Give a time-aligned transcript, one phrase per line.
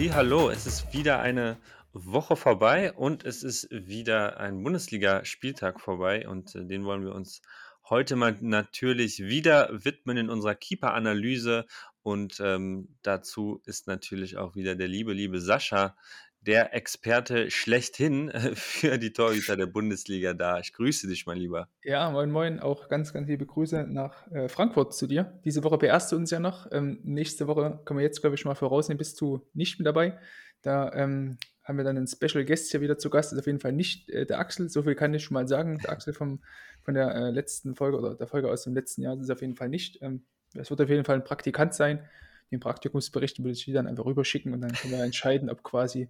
[0.00, 0.48] Hallo.
[0.48, 1.56] Es ist wieder eine
[1.92, 7.42] Woche vorbei und es ist wieder ein Bundesliga-Spieltag vorbei und äh, den wollen wir uns
[7.88, 11.66] heute mal natürlich wieder widmen in unserer Keeper-Analyse
[12.04, 15.96] und ähm, dazu ist natürlich auch wieder der liebe, liebe Sascha,
[16.40, 20.58] der Experte schlechthin äh, für die Torhüter der Bundesliga da.
[20.58, 21.68] Ich grüße dich, mein Lieber.
[21.82, 22.60] Ja, moin, moin.
[22.60, 25.40] Auch ganz, ganz liebe Grüße nach äh, Frankfurt zu dir.
[25.44, 26.70] Diese Woche beerst du uns ja noch.
[26.72, 30.18] Ähm, nächste Woche können wir jetzt, glaube ich, mal vorausnehmen, bist du nicht mit dabei.
[30.62, 33.32] Da ähm, haben wir dann einen Special Guest hier wieder zu Gast.
[33.32, 34.68] Ist auf jeden Fall nicht äh, der Axel.
[34.68, 35.78] So viel kann ich schon mal sagen.
[35.78, 36.42] Der Axel vom,
[36.82, 39.54] von der äh, letzten Folge oder der Folge aus dem letzten Jahr ist auf jeden
[39.54, 40.00] Fall nicht.
[40.00, 42.08] Ähm, es wird auf jeden Fall ein Praktikant sein.
[42.50, 46.08] Den Praktikumsbericht würde ich dann einfach rüberschicken und dann können wir entscheiden, ob quasi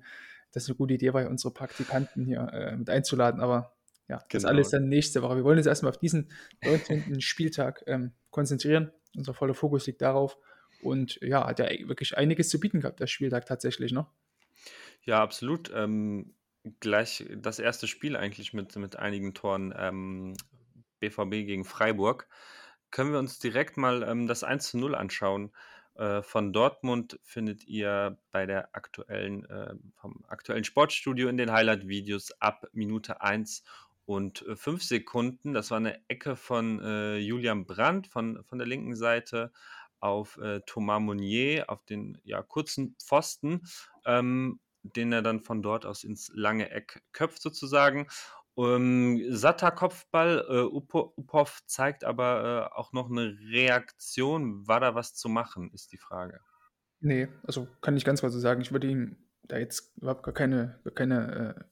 [0.52, 3.40] das eine gute Idee war, unsere Praktikanten hier äh, mit einzuladen.
[3.40, 3.74] Aber
[4.08, 4.48] ja, das genau.
[4.48, 5.36] alles dann nächste Woche.
[5.36, 6.30] Wir wollen uns erstmal auf diesen
[6.64, 7.20] 19.
[7.20, 8.90] Spieltag ähm, konzentrieren.
[9.16, 10.38] Unser voller Fokus liegt darauf.
[10.82, 14.06] Und ja, hat ja wirklich einiges zu bieten gehabt, der Spieltag tatsächlich, ne?
[15.02, 15.70] Ja, absolut.
[15.74, 16.34] Ähm,
[16.80, 20.34] gleich das erste Spiel eigentlich mit, mit einigen Toren ähm,
[21.00, 22.28] BVB gegen Freiburg.
[22.90, 25.52] Können wir uns direkt mal ähm, das 1 zu 0 anschauen.
[25.98, 32.32] Äh, von Dortmund findet ihr bei der aktuellen, äh, vom aktuellen Sportstudio in den Highlight-Videos
[32.40, 33.64] ab Minute 1
[34.06, 35.52] und 5 Sekunden.
[35.52, 39.52] Das war eine Ecke von äh, Julian Brandt von, von der linken Seite
[39.98, 43.66] auf äh, Thomas Monnier auf den ja, kurzen Pfosten.
[44.06, 48.06] Ähm, den er dann von dort aus ins lange Eck köpft sozusagen.
[48.58, 54.66] Ähm, satter Kopfball, äh, Upov zeigt aber äh, auch noch eine Reaktion.
[54.66, 56.40] War da was zu machen, ist die Frage.
[57.00, 58.60] Nee, also kann ich ganz klar so sagen.
[58.60, 61.64] Ich würde ihm da jetzt überhaupt gar keine, gar keine äh,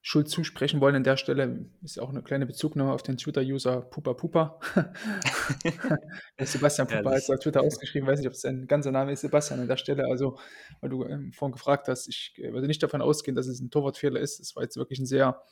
[0.00, 1.66] Schuld zusprechen wollen an der Stelle.
[1.82, 4.58] Ist auch eine kleine Bezugnahme auf den Twitter-User Pupa Pupa.
[6.40, 9.60] Sebastian Pupa hat auf Twitter ausgeschrieben, weiß nicht, ob es sein ganzer Name ist, Sebastian
[9.60, 10.06] an der Stelle.
[10.06, 10.38] Also,
[10.80, 13.70] weil du ähm, vorhin gefragt hast, ich äh, würde nicht davon ausgehen, dass es ein
[13.70, 14.40] Torwartfehler ist.
[14.40, 15.42] Es war jetzt wirklich ein sehr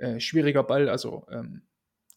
[0.00, 0.88] äh, schwieriger Ball.
[0.88, 1.62] Also, ähm,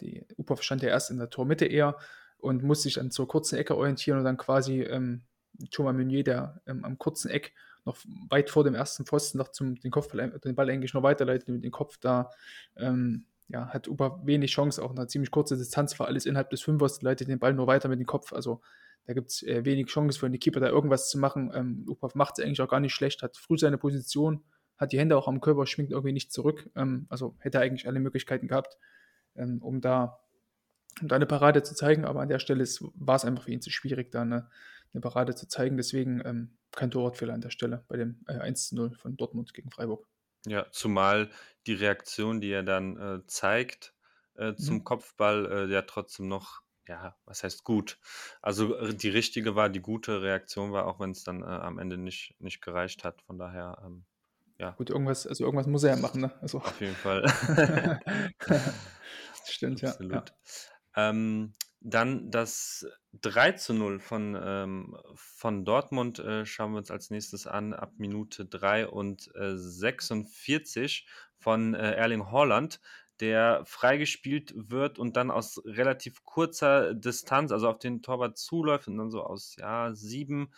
[0.01, 1.97] die Upov stand ja erst in der Tormitte eher
[2.37, 5.23] und musste sich dann zur kurzen Ecke orientieren und dann quasi ähm,
[5.71, 7.53] Thomas Meunier, der ähm, am kurzen Eck
[7.85, 7.97] noch
[8.29, 11.63] weit vor dem ersten Pfosten noch zum den Kopfball, den Ball eigentlich noch weiterleitet mit
[11.63, 12.31] dem Kopf da.
[12.77, 16.61] Ähm, ja, hat Uber wenig Chance, auch eine ziemlich kurze Distanz war alles innerhalb des
[16.61, 18.33] Fünfers, leitet den Ball nur weiter mit dem Kopf.
[18.33, 18.61] Also
[19.05, 21.51] da gibt es äh, wenig Chance für den Keeper, da irgendwas zu machen.
[21.53, 24.43] Ähm, Upov macht es eigentlich auch gar nicht schlecht, hat früh seine Position,
[24.77, 26.69] hat die Hände auch am Körper, schwingt irgendwie nicht zurück.
[26.75, 28.77] Ähm, also hätte er eigentlich alle Möglichkeiten gehabt,
[29.35, 30.19] ähm, um da
[31.01, 32.63] um da eine Parade zu zeigen, aber an der Stelle
[32.95, 34.49] war es einfach für ihn zu schwierig, da eine,
[34.93, 35.77] eine Parade zu zeigen.
[35.77, 40.07] Deswegen ähm, kein Torwartfehler an der Stelle bei dem äh, 1-0 von Dortmund gegen Freiburg.
[40.45, 41.29] Ja, zumal
[41.67, 43.93] die Reaktion, die er dann äh, zeigt
[44.35, 44.83] äh, zum mhm.
[44.83, 47.97] Kopfball, äh, ja trotzdem noch, ja, was heißt gut?
[48.41, 51.79] Also äh, die richtige war, die gute Reaktion war, auch wenn es dann äh, am
[51.79, 53.21] Ende nicht, nicht gereicht hat.
[53.21, 54.05] Von daher, ähm,
[54.63, 54.71] ja.
[54.71, 56.31] Gut, irgendwas, also irgendwas muss er ja machen, ne?
[56.41, 56.59] Also.
[56.59, 57.25] Auf jeden Fall.
[59.45, 60.13] Stimmt, Absolut.
[60.95, 61.09] ja.
[61.09, 62.87] Ähm, dann das
[63.21, 67.91] 3 zu 0 von, ähm, von Dortmund äh, schauen wir uns als nächstes an, ab
[67.97, 71.05] Minute 3 und äh, 46
[71.37, 72.79] von äh, Erling Haaland,
[73.19, 78.97] der freigespielt wird und dann aus relativ kurzer Distanz, also auf den Torwart zuläuft und
[78.97, 80.53] dann so aus ja, sieben,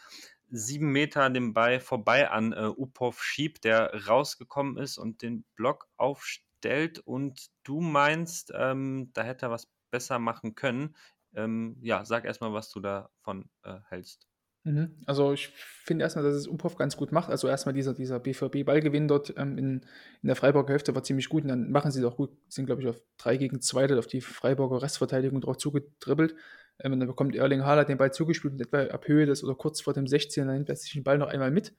[0.55, 5.87] sieben Meter den Ball vorbei an äh, Upov schiebt, der rausgekommen ist und den Block
[5.97, 6.99] aufstellt.
[6.99, 10.95] Und du meinst, ähm, da hätte er was besser machen können.
[11.33, 14.27] Ähm, ja, sag erstmal, was du davon äh, hältst.
[14.65, 14.95] Mhm.
[15.05, 17.29] Also ich finde erstmal, dass es Uphoff ganz gut macht.
[17.29, 19.81] Also erstmal dieser, dieser BVB-Ballgewinn dort ähm, in,
[20.21, 22.65] in der Freiburger Hälfte war ziemlich gut und dann machen sie es auch gut, sind
[22.65, 26.35] glaube ich auf 3 gegen 2 auf die Freiburger Restverteidigung drauf zugedribbelt.
[26.79, 29.81] Ähm, dann bekommt Erling Haaland den Ball zugespielt und etwa ab Höhe des oder kurz
[29.81, 31.73] vor dem 16 dann nimmt er sich den Ball noch einmal mit,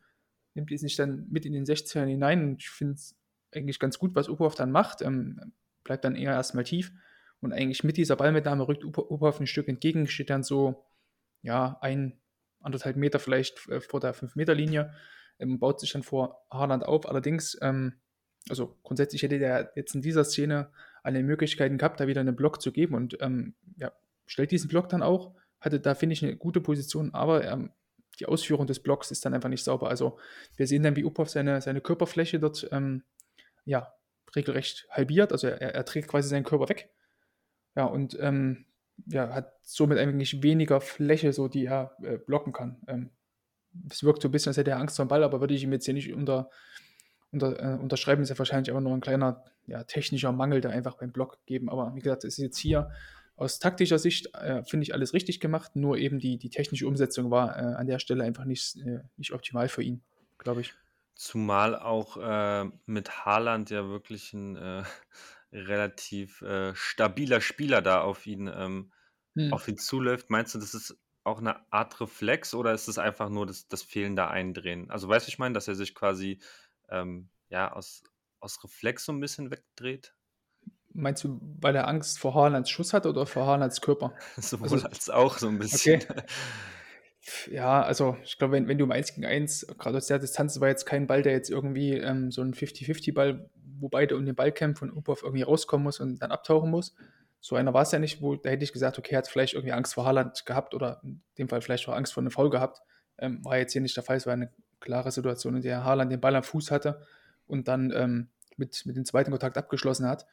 [0.54, 3.14] nimmt ihn sich dann mit in den 16 hinein und ich finde es
[3.54, 5.02] eigentlich ganz gut, was Uphoff dann macht.
[5.02, 5.52] Ähm,
[5.84, 6.92] bleibt dann eher erstmal tief
[7.40, 10.84] und eigentlich mit dieser Ballmitnahme rückt Uphoff ein Stück entgegen, steht dann so,
[11.42, 12.18] ja, ein,
[12.60, 14.92] anderthalb Meter vielleicht äh, vor der 5-Meter-Linie,
[15.38, 17.08] ähm, baut sich dann vor Haaland auf.
[17.08, 17.94] Allerdings, ähm,
[18.48, 20.70] also grundsätzlich hätte der jetzt in dieser Szene
[21.02, 23.92] alle Möglichkeiten gehabt, da wieder einen Block zu geben und ähm, ja,
[24.26, 27.72] stellt diesen Block dann auch, hatte da, finde ich, eine gute Position, aber ähm,
[28.18, 29.88] die Ausführung des Blocks ist dann einfach nicht sauber.
[29.88, 30.18] Also
[30.56, 33.04] wir sehen dann, wie Uphoff seine, seine Körperfläche dort ähm,
[33.64, 33.92] ja,
[34.34, 36.90] regelrecht halbiert, also er, er trägt quasi seinen Körper weg
[37.74, 38.66] ja, und ähm,
[39.06, 42.80] ja, hat somit eigentlich weniger Fläche, so die er äh, blocken kann.
[42.88, 43.10] Ähm,
[43.90, 45.62] es wirkt so ein bisschen, als hätte er Angst vor dem Ball, aber würde ich
[45.62, 46.50] ihm jetzt hier nicht unter,
[47.30, 50.96] unter, äh, unterschreiben, ist ja wahrscheinlich einfach nur ein kleiner ja, technischer Mangel, der einfach
[50.96, 51.68] beim Block geben.
[51.68, 52.90] Aber wie gesagt, es ist jetzt hier
[53.36, 57.30] aus taktischer Sicht, äh, finde ich, alles richtig gemacht, nur eben die, die technische Umsetzung
[57.30, 60.02] war äh, an der Stelle einfach nicht, äh, nicht optimal für ihn.
[60.38, 60.76] glaube ich.
[61.18, 64.84] Zumal auch, äh, mit Haaland ja wirklich 'n, äh,
[65.52, 68.92] relativ, äh, stabiler Spieler da auf ihn ähm,
[69.36, 69.56] Mhm.
[69.56, 70.30] auf ihn zuläuft.
[70.30, 73.82] Meinst du, das ist auch 'ne Art Reflex oder ist es einfach nur das das
[73.82, 74.90] fehlende Eindrehen?
[74.90, 76.40] Also, weißt du, ich meine, dass er sich quasi,
[76.90, 78.02] ähm, ja, aus
[78.40, 80.15] aus Reflex so 'n bisschen wegdreht?
[80.96, 84.14] Meinst du, weil er Angst vor Haalands Schuss hat oder vor Haalands Körper?
[84.60, 86.00] Also Sowohl als auch so 'n bisschen.
[86.00, 86.06] okay.
[87.50, 90.84] Ja, also, ich glaube, wenn wenn du im Eins-gegen-Eins grade aus der Distanz war jetzt
[90.86, 94.90] kein Ball, der jetzt irgendwie, ähm, so 'n Fifty-Fifty-Ball, wo beide um den Ball kämpfen
[94.90, 96.94] und Uphoff irgendwie rauskommen muss und dann abtauchen muss.
[97.40, 99.72] So einer war's ja nicht, wo da hätte ich gesagt: „Okay, er hat vielleicht irgendwie
[99.72, 102.80] Angst vor Haaland gehabt oder in dem Fall vielleicht auch Angst vor 'nem Foul gehabt.“
[103.18, 104.16] Ähm, war jetzt hier nicht der Fall.
[104.18, 107.00] Es war 'ne klare Situation, in der Haaland den Ball am Fuß hatte
[107.46, 110.26] und dann, ähm, mit mit dem zweiten Kontakt abgeschlossen hat.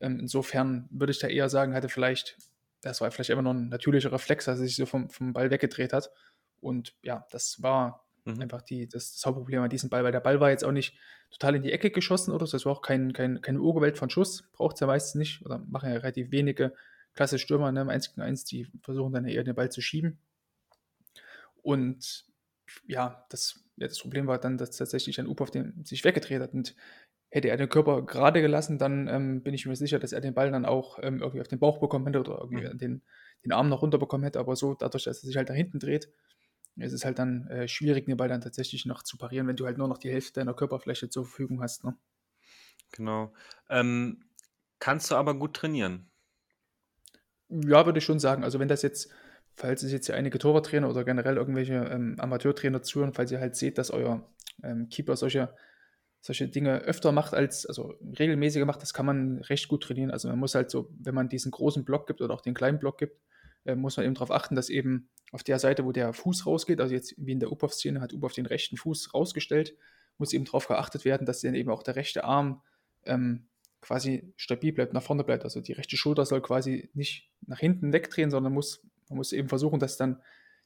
[0.00, 2.38] Ähm, insofern würde ich da eher sagen, hatte vielleicht
[2.82, 5.50] das war vielleicht einfach nur 'n natürlicher Reflex, dass er sich so vom vom Ball
[5.50, 6.10] weggedreht hat.
[6.60, 8.40] Und ja, das war Mhm.
[8.40, 10.96] einfach die das das Hauptproblem an diesem Ball, weil der Ball war jetzt auch nicht
[11.30, 12.52] total in die Ecke geschossen oder so.
[12.56, 15.90] Das war auch kein kein keine Urgewalt von Schuss, braucht's ja meistens nicht oder machen
[15.90, 16.74] ja relativ wenige
[17.14, 20.20] klasse Stürmer, ne, im Eins-gegen-Eins, die versuchen dann eher den Ball zu schieben.
[21.62, 22.26] Und
[22.86, 26.52] ja, das ja, das Problem war dann, dass tatsächlich dann Uphoff den sich weggedreht hat
[26.54, 26.74] und
[27.30, 30.34] hätte er den Körper gerade gelassen, dann, ähm, bin ich mir sicher, dass er den
[30.34, 32.78] Ball dann auch, ähm, irgendwie auf den Bauch bekommen hätte oder irgendwie Mhm.
[32.78, 33.02] den
[33.44, 34.38] den Arm noch runterbekommen hätte.
[34.38, 36.10] Aber so dadurch, dass er sich halt nach hinten dreht,
[36.76, 39.66] ist es halt dann, äh, schwierig, den Ball dann tatsächlich noch zu parieren, wenn du
[39.66, 41.96] halt nur noch die Hälfte deiner Körperfläche zur Verfügung hast, ne?
[42.92, 43.32] Genau.
[43.68, 44.24] Ähm,
[44.78, 46.10] kannst du aber gut trainieren?
[47.48, 48.44] Ja, würde ich schon sagen.
[48.44, 49.10] Also, wenn das jetzt
[49.56, 53.56] falls es jetzt hier einige Torwarttrainer oder generell irgendwelche, ähm, Amateurtrainer zuhören, falls ihr halt
[53.56, 54.26] seht, dass euer,
[54.62, 55.54] ähm, Keeper solche
[56.20, 60.10] solche Dinge öfter macht als also, regelmäßiger macht, das kann man recht gut trainieren.
[60.10, 62.78] Also, man muss halt so wenn man diesen großen Block gibt oder auch den kleinen
[62.78, 63.20] Block gibt,
[63.64, 66.80] äh, muss man eben drauf achten, dass eben auf der Seite, wo der Fuß rausgeht
[66.80, 69.76] also, jetzt wie in der Uphoff-Szene hat Uphoff den rechten Fuß rausgestellt,
[70.18, 72.62] muss eben drauf geachtet werden, dass dann eben auch der rechte Arm,
[73.04, 73.46] ähm,
[73.80, 75.44] quasi stabil bleibt, nach vorne bleibt.
[75.44, 79.48] Also, die rechte Schulter soll quasi nicht nach hinten wegdrehen, sondern muss man muss eben
[79.48, 80.22] versuchen, dass dann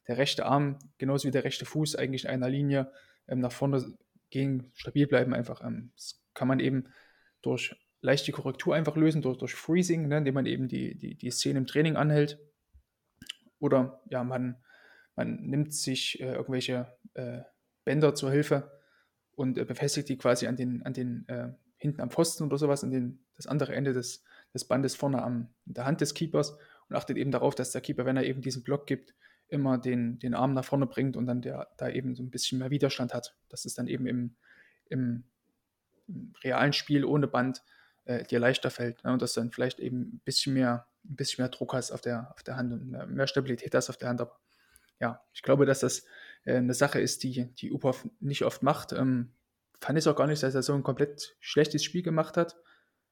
[0.07, 2.93] der rechte Arm genauso wie der rechte Fuß eigentlich in einer Linie,
[3.27, 3.97] ähm, nach vorne
[4.35, 5.63] gehen, stabil bleiben einfach.
[5.65, 6.89] Ähm, das kann man eben
[7.41, 11.31] durch leichte Korrektur einfach lösen, durch durch Freezing, ne, indem man eben die die die
[11.31, 12.39] Szene im Training anhält.
[13.61, 14.57] Oder ja, man
[15.17, 17.43] man nimmt sich, äh, irgendwelche, äh,
[17.85, 18.73] Bänder zur Hilfe
[19.37, 22.69] und, äh, befestigt die quasi an den an den, äh hinten am Pfosten oder so
[22.69, 26.15] was, an den das andere Ende des des Bandes vorne am in der Hand des
[26.15, 26.59] Keepers
[26.89, 29.15] und achtet eben darauf, dass der Keeper, wenn er eben diesen Block gibt,
[29.55, 32.59] immer den den Arm nach vorne bringt und dann der da eben so 'n bisschen
[32.61, 33.37] mehr Widerstand hat.
[33.51, 34.37] Dass es dann eben im
[34.91, 35.25] im
[36.09, 37.63] im realen Spiel ohne Band,
[38.07, 41.43] äh, dir leichter fällt, ne, und dass dann vielleicht eben 'n bisschen mehr 'n bisschen
[41.45, 44.21] mehr Druck hast auf der auf der Hand und mehr Stabilität hast auf der Hand.
[44.23, 44.39] Aber
[45.01, 46.05] ja, ich glaube, dass das,
[46.47, 48.93] äh, 'ne Sache ist, die die Uphoff nicht oft macht.
[48.95, 49.35] Ähm,
[49.81, 52.57] fand ich auch gar nicht, dass er so 'n komplett schlechtes Spiel gemacht hat,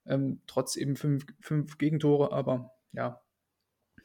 [0.07, 2.33] ähm, trotz eben 5 5 Gegentore.
[2.33, 3.23] Aber ja,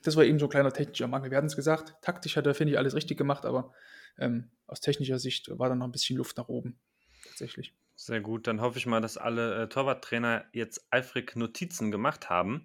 [0.04, 1.32] das war eben so 'n kleiner technischer Mangel.
[1.32, 3.74] Wir hatten's gesagt, taktisch hat er, finde ich, alles richtig gemacht, aber,
[4.20, 6.80] ähm, aus technischer Sicht war da noch 'n bisschen Luft nach oben,
[7.24, 7.74] tatsächlich.
[8.00, 12.64] Sehr gut, dann hoffe ich mal, dass alle, äh, Torwarttrainer jetzt eifrig Notizen gemacht haben.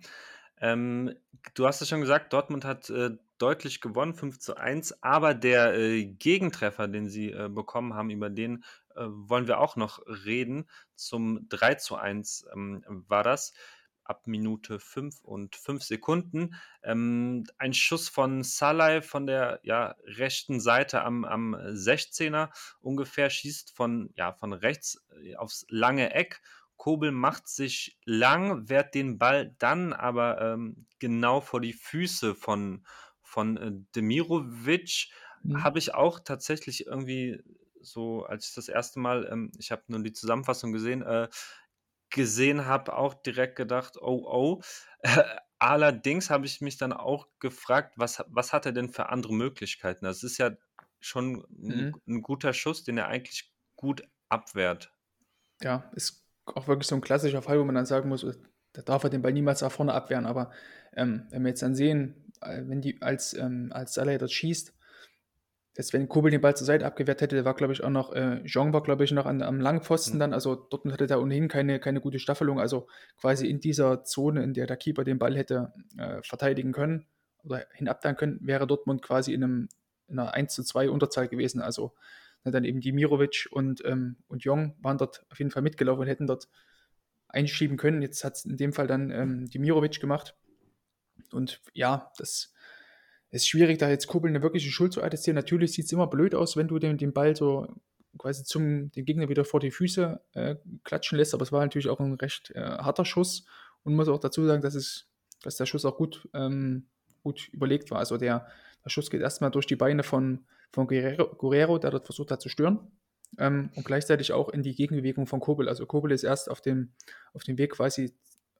[0.60, 1.14] Ähm,
[1.54, 6.86] du hast es schon gesagt, Dortmund hat, äh, deutlich gewonnen, 5:1, aber der, äh, Gegentreffer,
[6.88, 8.62] den sie, äh, bekommen haben, über den,
[8.94, 10.68] äh, wollen wir auch noch reden.
[10.96, 13.54] Zum 3:1, ähm, war das
[14.12, 16.54] ab Minute 5 und 5 Sekunden.
[16.84, 22.50] Ähm, ein Schuss von Sallai von der, ja, rechten Seite am am 16er
[22.80, 26.42] ungefähr, schießt von ja, von rechts, äh, aufs lange Eck.
[26.76, 32.84] Kobel macht sich lang, wehrt den Ball dann aber, ähm, genau vor die Füße von
[33.22, 35.08] von, äh, Demirovic.
[35.42, 35.62] Mhm.
[35.64, 37.42] Habe ich auch tatsächlich irgendwie
[37.80, 39.00] so, als ich das 1.
[39.00, 41.28] Mal, ähm ich habe nur die Zusammenfassung gesehen, äh,
[42.12, 44.62] gesehen habe, auch direkt gedacht: „Oh, oh.“
[45.60, 50.04] Allerdings habe ich mich dann auch gefragt, was was hat er denn für andere Möglichkeiten?
[50.06, 50.52] Das ist ja
[51.00, 51.92] schon Mhm.
[52.08, 54.92] 'n guter Schuss, den er eigentlich gut abwehrt.
[55.60, 58.34] Ja, ist auch wirklich so 'n klassischer Fall, wo man dann sagen muss, äh,
[58.72, 60.26] da darf er den Ball niemals nach vorne abwehren.
[60.26, 60.50] Aber,
[60.94, 64.74] ähm, wenn wir jetzt dann sehen, äh, wenn die als, ähm als Sallai dort schießt,
[65.74, 68.12] dass wenn Kobel den Ball zur Seite abgewehrt hätte, da war, glaube ich, auch noch
[68.12, 70.20] äh, Jean war, glaube ich, noch an am Langpfosten Mhm.
[70.20, 70.32] dann.
[70.34, 72.60] Also, Dortmund hatte da ohnehin keine keine gute Staffelung.
[72.60, 72.88] Also,
[73.20, 77.06] quasi in dieser Zone, in der der Keeper den Ball hätte, äh, verteidigen können
[77.44, 79.68] oder hinabwehren können, wäre Dortmund quasi in 'nem
[80.08, 81.60] in 'ner 1:2 Unterzahl gewesen.
[81.62, 81.94] Also,
[82.44, 86.08] ne, dann eben Demirovic und, ähm und Jong waren dort auf jeden Fall mitgelaufen und
[86.08, 86.48] hätten dort
[87.28, 88.02] einschieben können.
[88.02, 90.36] Jetzt hat's in dem Fall dann, ähm, Demirovic gemacht.
[91.32, 92.51] Und ja, das
[93.32, 95.34] ist schwierig, da jetzt Kobel 'ne wirkliche Schuld zu attestieren.
[95.36, 97.66] Natürlich sieht's immer blöd aus, wenn du den den Ball so
[98.18, 101.34] quasi zum den Gegner wieder vor die Füße äh, klatschen lässt.
[101.34, 103.46] Aber es war natürlich auch ein recht äh, harter Schuss
[103.84, 105.08] und muss auch dazu sagen, dass, es,
[105.42, 106.86] dass der Schuss auch gut, ähm,
[107.22, 107.98] gut überlegt war.
[107.98, 108.46] Also der,
[108.84, 112.42] der Schuss geht erstmal durch die Beine von, von Guerrero, Guerrero, der dort versucht hat
[112.42, 112.90] zu stören.
[113.38, 115.68] Ähm, und gleichzeitig auch in die Gegenbewegung von Kobel.
[115.68, 116.92] Also Kobel ist erst auf dem,
[117.32, 118.12] auf dem Weg quasi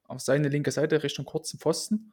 [0.07, 2.11] auf seine linke Seite Richtung kurzen Pfosten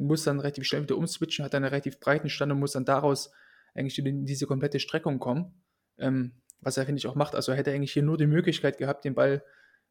[0.00, 3.30] muss dann relativ schnell wieder umswitchen, hat einen relativ breiten Stand und muss dann daraus
[3.74, 5.62] eigentlich in diese komplette Streckung kommen.
[5.98, 7.34] Ähm, was er, finde ich, auch macht.
[7.34, 9.42] Also er hätte eigentlich hier nur die Möglichkeit gehabt, den Ball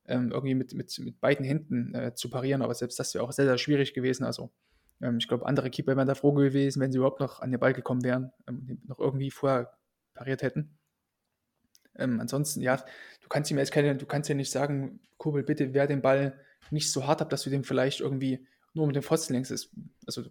[0.06, 3.32] ähm, irgendwie mit, mit, mit beiden Händen äh, zu parieren, aber selbst das wäre auch
[3.32, 4.24] sehr, sehr schwierig gewesen.
[4.24, 4.51] Also
[5.01, 7.60] ähm, ich glaube, andere Keeper wären da froh gewesen, wenn sie überhaupt noch an den
[7.60, 9.78] Ball gekommen wären, ähm, noch irgendwie vorher
[10.13, 10.78] pariert hätten.
[11.96, 12.78] Ähm, ansonsten, ja,
[13.22, 16.39] du kannst ihm jetzt keine, du kannst ja nicht sagen, Kurbel, bitte wer den Ball
[16.72, 19.72] nicht so hart ab, dass du den vielleicht irgendwie nur mit dem Pfosten lenkst.
[20.06, 20.24] Also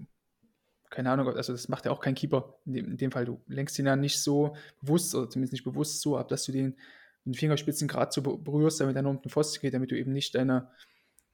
[0.90, 3.24] keine Ahnung, also das macht ja auch kein Keeper in dem, in dem, Fall.
[3.24, 6.52] Du lenkst ihn ja nicht so bewusst, oder zumindest nicht bewusst so ab, dass du
[6.52, 6.76] den
[7.24, 9.98] mit den Fingerspitzen gerade so berührst, damit er nur um den Pfosten geht, damit du
[9.98, 10.70] eben nicht deine,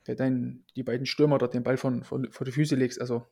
[0.04, 3.00] dein, die beiden Stürmer dort den Ball von, von, vor die Füße legst.
[3.00, 3.26] Also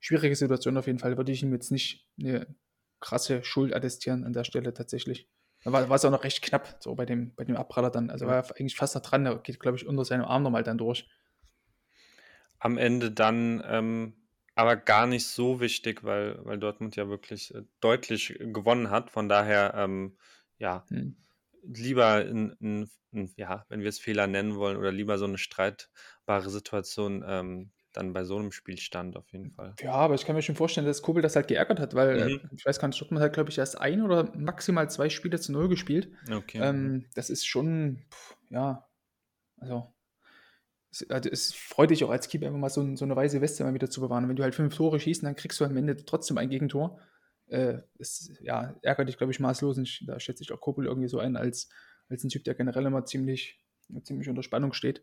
[0.00, 1.16] schwierige Situation auf jeden Fall.
[1.16, 2.46] Würde ich ihm jetzt nicht eine
[3.00, 5.28] krasse Schuld attestieren an der Stelle tatsächlich.
[5.62, 8.08] Da war, war es auch noch recht knapp, so bei dem, bei dem Abpraller dann.
[8.10, 10.62] Also war er eigentlich fast da dran, der geht, glaube ich, unter seinem Arm nochmal
[10.62, 11.06] dann durch.
[12.60, 14.14] Am Ende dann ähm,
[14.54, 19.10] aber gar nicht so wichtig, weil, weil Dortmund ja wirklich äh, deutlich gewonnen hat.
[19.10, 20.18] Von daher, ähm,
[20.58, 21.16] ja, hm.
[21.62, 25.38] lieber, in, in, in, ja, wenn wir es Fehler nennen wollen, oder lieber so eine
[25.38, 29.74] streitbare Situation ähm, dann bei so einem Spielstand auf jeden Fall.
[29.80, 32.28] Ja, aber ich kann mir schon vorstellen, dass Kobel das halt geärgert hat, weil äh,
[32.34, 32.50] mhm.
[32.54, 35.52] ich weiß gar nicht, Dortmund hat, glaube ich, erst ein oder maximal zwei Spiele zu
[35.52, 36.12] null gespielt.
[36.30, 36.58] Okay.
[36.60, 38.86] Ähm, das ist schon, pff, ja,
[39.56, 39.92] also
[40.90, 43.64] es, also es, freut dich auch als Keeper immer mal so, so, eine weiße Weste
[43.64, 44.28] mal wieder zu bewahren.
[44.28, 46.98] Wenn du halt fünf Tore schießt, dann kriegst du am Ende trotzdem ein Gegentor.
[47.46, 49.78] Äh, es ja, ärgert dich, glaube ich, maßlos.
[49.78, 51.68] Und da schätze ich auch Kobel irgendwie so ein, als,
[52.08, 53.60] als ein Typ, der generell immer ziemlich,
[54.02, 55.02] ziemlich unter Spannung steht,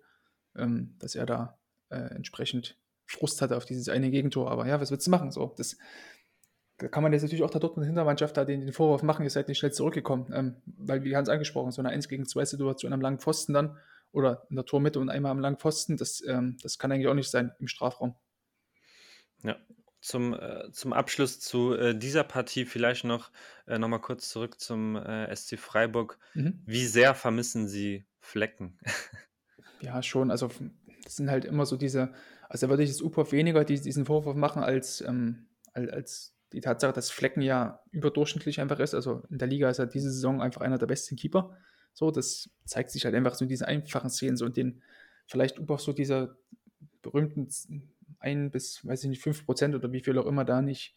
[0.56, 1.58] ähm, dass er da
[1.90, 4.52] äh, entsprechend Frust hatte auf dieses eine Gegentor.
[4.52, 5.32] Aber ja, was willst du machen?
[5.32, 5.78] So, das,
[6.80, 9.30] da kann man jetzt natürlich auch der Dortmund Hintermannschaft da den, den Vorwurf machen, ihr
[9.30, 10.32] seid nicht schnell zurückgekommen.
[10.34, 13.78] Ähm, weil, wie Hans angesprochen, so eine 1 gegen 2 Situation am langen Pfosten dann
[14.12, 17.14] oder in der Tormitte und einmal am langen Pfosten, das, ähm, das kann eigentlich auch
[17.14, 18.16] nicht sein im Strafraum.
[19.44, 19.58] Ja,
[20.02, 23.32] zum, äh, zum Abschluss zu äh, dieser Partie vielleicht noch,
[23.66, 26.18] äh, noch mal kurz zurück zum äh, SC Freiburg.
[26.34, 26.62] Mhm.
[26.66, 28.80] Wie sehr vermissen Sie Flecken?
[29.82, 30.32] ja, schon.
[30.32, 30.50] Also
[31.04, 32.14] das sind halt immer so diese,
[32.50, 36.38] also da würde ich das UPOF weniger die, diesen Vorwurf machen als, ähm, als, als
[36.54, 38.94] die Tatsache, dass Flecken ja überdurchschnittlich einfach ist.
[38.94, 41.58] Also in der Liga ist er diese Saison einfach einer der besten Keeper.
[41.98, 44.84] So, das zeigt sich halt einfach so in diesen einfachen Szenen, so in den
[45.26, 46.38] vielleicht UPOF so dieser
[47.02, 47.50] berühmten
[48.20, 50.96] 1 bis, weiß ich nicht, 5 Prozent oder wie viel auch immer da nicht,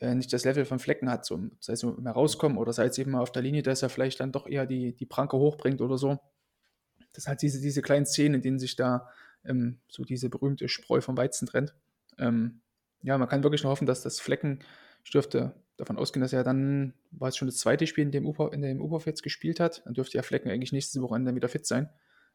[0.00, 2.98] äh, nicht das Level von Flecken hat, so, sei es mehr rauskommen oder sei es
[2.98, 5.80] eben mal auf der Linie, dass er vielleicht dann doch eher die, die Pranke hochbringt
[5.80, 6.18] oder so.
[7.12, 9.08] Das halt diese, diese kleinen Szenen, in denen sich da
[9.44, 11.72] ähm, so diese berühmte Spreu vom Weizen trennt.
[12.18, 12.62] Ähm,
[13.00, 14.64] ja, man kann wirklich nur hoffen, dass das Flecken,
[15.04, 18.26] ich dürfte davon ausgehen, dass er dann, war es schon das zweite Spiel, in dem
[18.26, 21.48] Upa, in dem Upa jetzt gespielt hat, dann dürfte ja Flecken eigentlich nächstes Wochenende wieder
[21.48, 21.88] fit sein.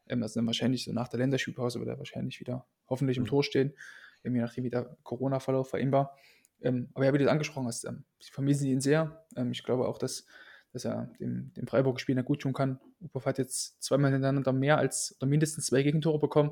[0.08, 3.28] Ähm, also dann wahrscheinlich so nach der Länderspielpause wird er wahrscheinlich wieder hoffentlich im mhm.
[3.28, 3.74] Tor stehen,
[4.24, 6.18] je nachdem wie der Corona-Verlauf vereinbar.
[6.62, 9.26] Ähm, aber ja, wie du es angesprochen hast, ähm, ich vermisse ihn sehr.
[9.36, 10.26] Ähm, ich glaube auch, dass
[10.76, 12.82] dass er dem, dem Freiburg-Spieler gut tun kann.
[13.00, 16.52] Upov hat jetzt zweimal hintereinander mehr als oder mindestens zwei Gegentore bekommen.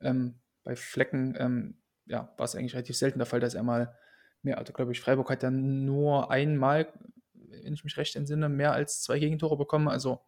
[0.00, 3.96] Ähm, bei Flecken ähm, ja, war es eigentlich relativ selten der Fall, dass er mal
[4.42, 6.92] mehr, also glaube ich, Freiburg hat dann nur einmal,
[7.34, 9.88] wenn ich mich recht entsinne, mehr als zwei Gegentore bekommen.
[9.88, 10.20] Also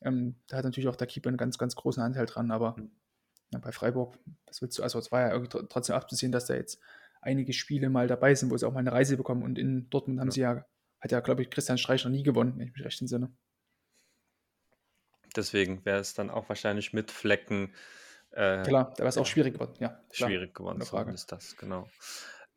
[0.00, 2.50] ähm, da hat natürlich auch der Keeper einen ganz, ganz großen Anteil dran.
[2.50, 2.76] Aber
[3.52, 6.80] ja, bei Freiburg, was willst du, also es war ja trotzdem abzusehen, dass da jetzt
[7.20, 9.42] einige Spiele mal dabei sind, wo sie auch mal eine Reise bekommen.
[9.42, 10.32] Und in Dortmund haben ja.
[10.32, 10.64] sie ja
[11.00, 13.32] hat ja, glaube ich, Christian Streich noch nie gewonnen, wenn ich mich recht entsinne.
[15.34, 17.72] Deswegen wäre es dann auch wahrscheinlich mit Flecken.
[18.32, 20.00] Äh, klar, da wäre es auch schwierig geworden, ja.
[20.10, 20.28] Klar.
[20.28, 21.88] Schwierig geworden, so ist das, genau.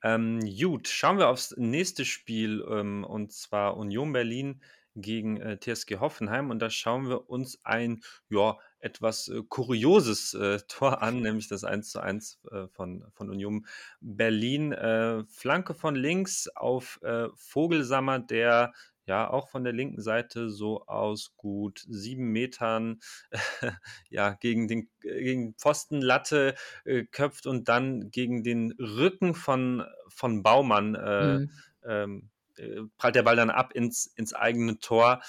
[0.04, 4.62] Ähm, gut, schauen wir aufs nächste Spiel ähm, und zwar Union Berlin
[4.96, 10.60] gegen äh, TSG Hoffenheim und da schauen wir uns ein ja, etwas äh, kurioses äh,
[10.68, 13.66] Tor an, nämlich das 1 zu 1 äh, von, von Union
[14.02, 14.74] Berlin.
[14.74, 18.74] Äh, Flanke von links auf äh, Vogelsammer, der
[19.06, 23.00] ja auch von der linken Seite so aus gut sieben Metern
[24.10, 26.56] ja gegen den gegen Pfostenlatte
[26.86, 31.52] äh, köpft und dann gegen den Rücken von von Baumann mhm.
[31.86, 32.30] ähm,
[32.98, 35.22] prallt der Ball dann ab ins, ins eigene Tor.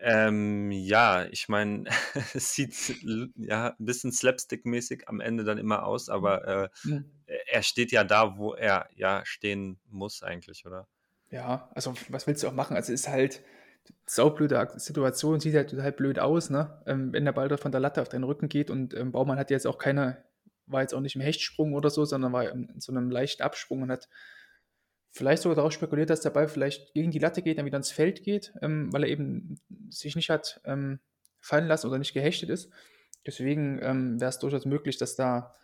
[0.00, 1.84] Ähm, ja, ich meine,
[2.34, 2.74] es sieht
[3.36, 7.10] ja ein bisschen slapstick-mäßig am Ende dann immer aus, aber äh, mhm.
[7.26, 10.86] er steht ja da, wo er ja stehen muss eigentlich, oder?
[11.30, 12.76] Ja, also was willst du auch machen?
[12.76, 13.42] Also es ist halt,
[14.06, 16.82] saublöde Situation, sieht halt total blöd aus, ne?
[16.86, 19.50] Ähm, wenn der Ball von der Latte auf deinen Rücken geht und ähm, Baumann hat
[19.50, 20.24] jetzt auch keine,
[20.66, 23.82] war jetzt auch nicht im Hechtsprung oder so, sondern war in so einem leichten Absprung
[23.82, 24.08] und hat
[25.10, 27.90] vielleicht sogar darauf spekuliert, dass der Ball vielleicht gegen die Latte geht, dann wieder ins
[27.90, 31.00] Feld geht, ähm, weil er eben sich nicht hat ähm,
[31.40, 32.70] fallen lassen oder nicht gehechtet ist.
[33.26, 35.54] Deswegen ähm, wäre es durchaus möglich, dass da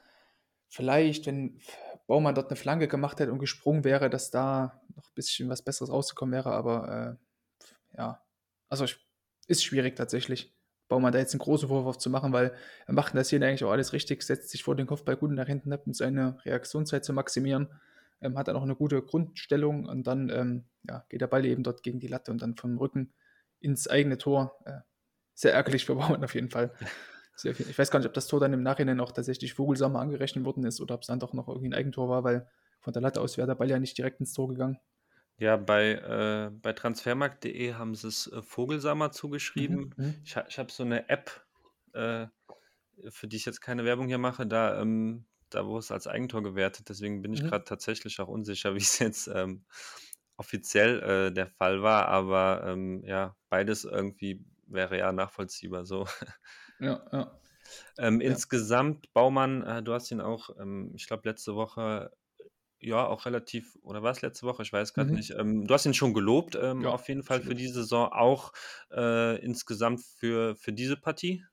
[0.68, 1.61] vielleicht, wenn
[2.06, 5.63] Baumann dort eine Flanke gemacht hätte und gesprungen wäre, dass da noch ein bisschen was
[5.63, 6.53] Besseres rausgekommen wäre.
[6.53, 7.19] Aber
[7.93, 8.23] äh, ja,
[8.69, 8.87] also
[9.47, 10.55] ist schwierig tatsächlich.
[10.89, 12.55] Baumann da jetzt einen großen Vorwurf zu machen, weil
[12.87, 15.47] er macht das hier eigentlich auch alles richtig, setzt sich vor den Kopfball gut nach
[15.47, 17.69] hinten ab, um seine Reaktionszeit zu maximieren,
[18.21, 21.63] ähm, hat dann auch eine gute Grundstellung und dann ähm, ja, geht der Ball eben
[21.63, 23.13] dort gegen die Latte und dann vom Rücken
[23.61, 24.59] ins eigene Tor.
[24.67, 24.81] Äh,
[25.35, 26.73] sehr ärgerlich für Baumann auf jeden Fall.
[27.37, 27.55] Viel.
[27.69, 30.65] Ich weiß gar nicht, ob das Tor dann im Nachhinein auch tatsächlich Vogelsammer angerechnet worden
[30.65, 32.47] ist oder ob es dann doch noch irgendwie ein Eigentor war, weil
[32.85, 34.79] von der Latte aus wäre der Ball ja nicht direkt ins Tor gegangen.
[35.38, 39.93] Ja, bei, äh, bei transfermarkt.de haben sie es äh, Vogelsammer zugeschrieben.
[39.97, 40.14] Mhm, mhm.
[40.23, 41.45] ich, ich habe so eine App,
[41.95, 42.26] äh,
[43.09, 46.43] für die ich jetzt keine Werbung hier mache, da, ähm, da wurde es als Eigentor
[46.43, 46.88] gewertet.
[46.88, 47.49] Deswegen bin ich mhm.
[47.49, 49.64] gerade tatsächlich auch unsicher, wie es jetzt ähm,
[50.37, 52.09] offiziell äh, der Fall war.
[52.09, 56.07] Aber ähm, ja, beides irgendwie wäre ja nachvollziehbar so.
[56.81, 57.41] Ja, ja.
[57.99, 58.31] Ähm, ja.
[58.31, 62.12] Insgesamt, Baumann, äh, du hast ihn auch, ähm, ich glaube, letzte Woche,
[62.85, 64.62] ja, auch relativ, oder war es letzte Woche?
[64.62, 65.17] Ich weiß gerade mhm.
[65.17, 65.31] nicht.
[65.38, 68.53] Ähm, du hast ihn schon gelobt, ähm, ja, auf jeden Fall für die Saison, auch
[68.93, 71.45] äh, insgesamt für, für diese Partie?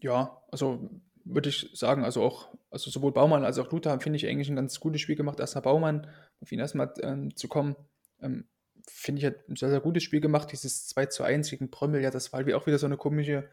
[0.00, 0.90] Ja, also
[1.24, 4.48] würde ich sagen, also auch, also sowohl Baumann als auch Luther haben, finde ich, eigentlich
[4.48, 5.40] ein ganz gutes Spiel gemacht.
[5.40, 6.06] Erstmal Baumann,
[6.40, 7.76] auf ihn erstmal ähm, zu kommen.
[8.20, 8.48] Ähm,
[8.88, 10.52] finde ich, hat ein sehr, sehr gutes Spiel gemacht.
[10.52, 13.48] Dieses 2 zu 1 gegen Prömmel, ja, das war halt auch wieder so eine komische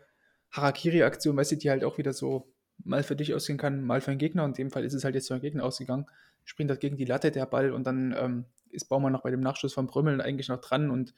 [0.51, 2.52] Harakiri-Aktion, weißt du, die halt auch wieder so
[2.83, 4.43] mal für dich ausgehen kann, mal für einen Gegner.
[4.43, 6.05] Und in dem Fall ist es halt jetzt für einen Gegner ausgegangen.
[6.45, 9.39] Springt halt gegen die Latte der Ball und dann ähm, ist Baumann noch bei dem
[9.39, 11.13] Nachschuss von Brümmeln eigentlich noch dran und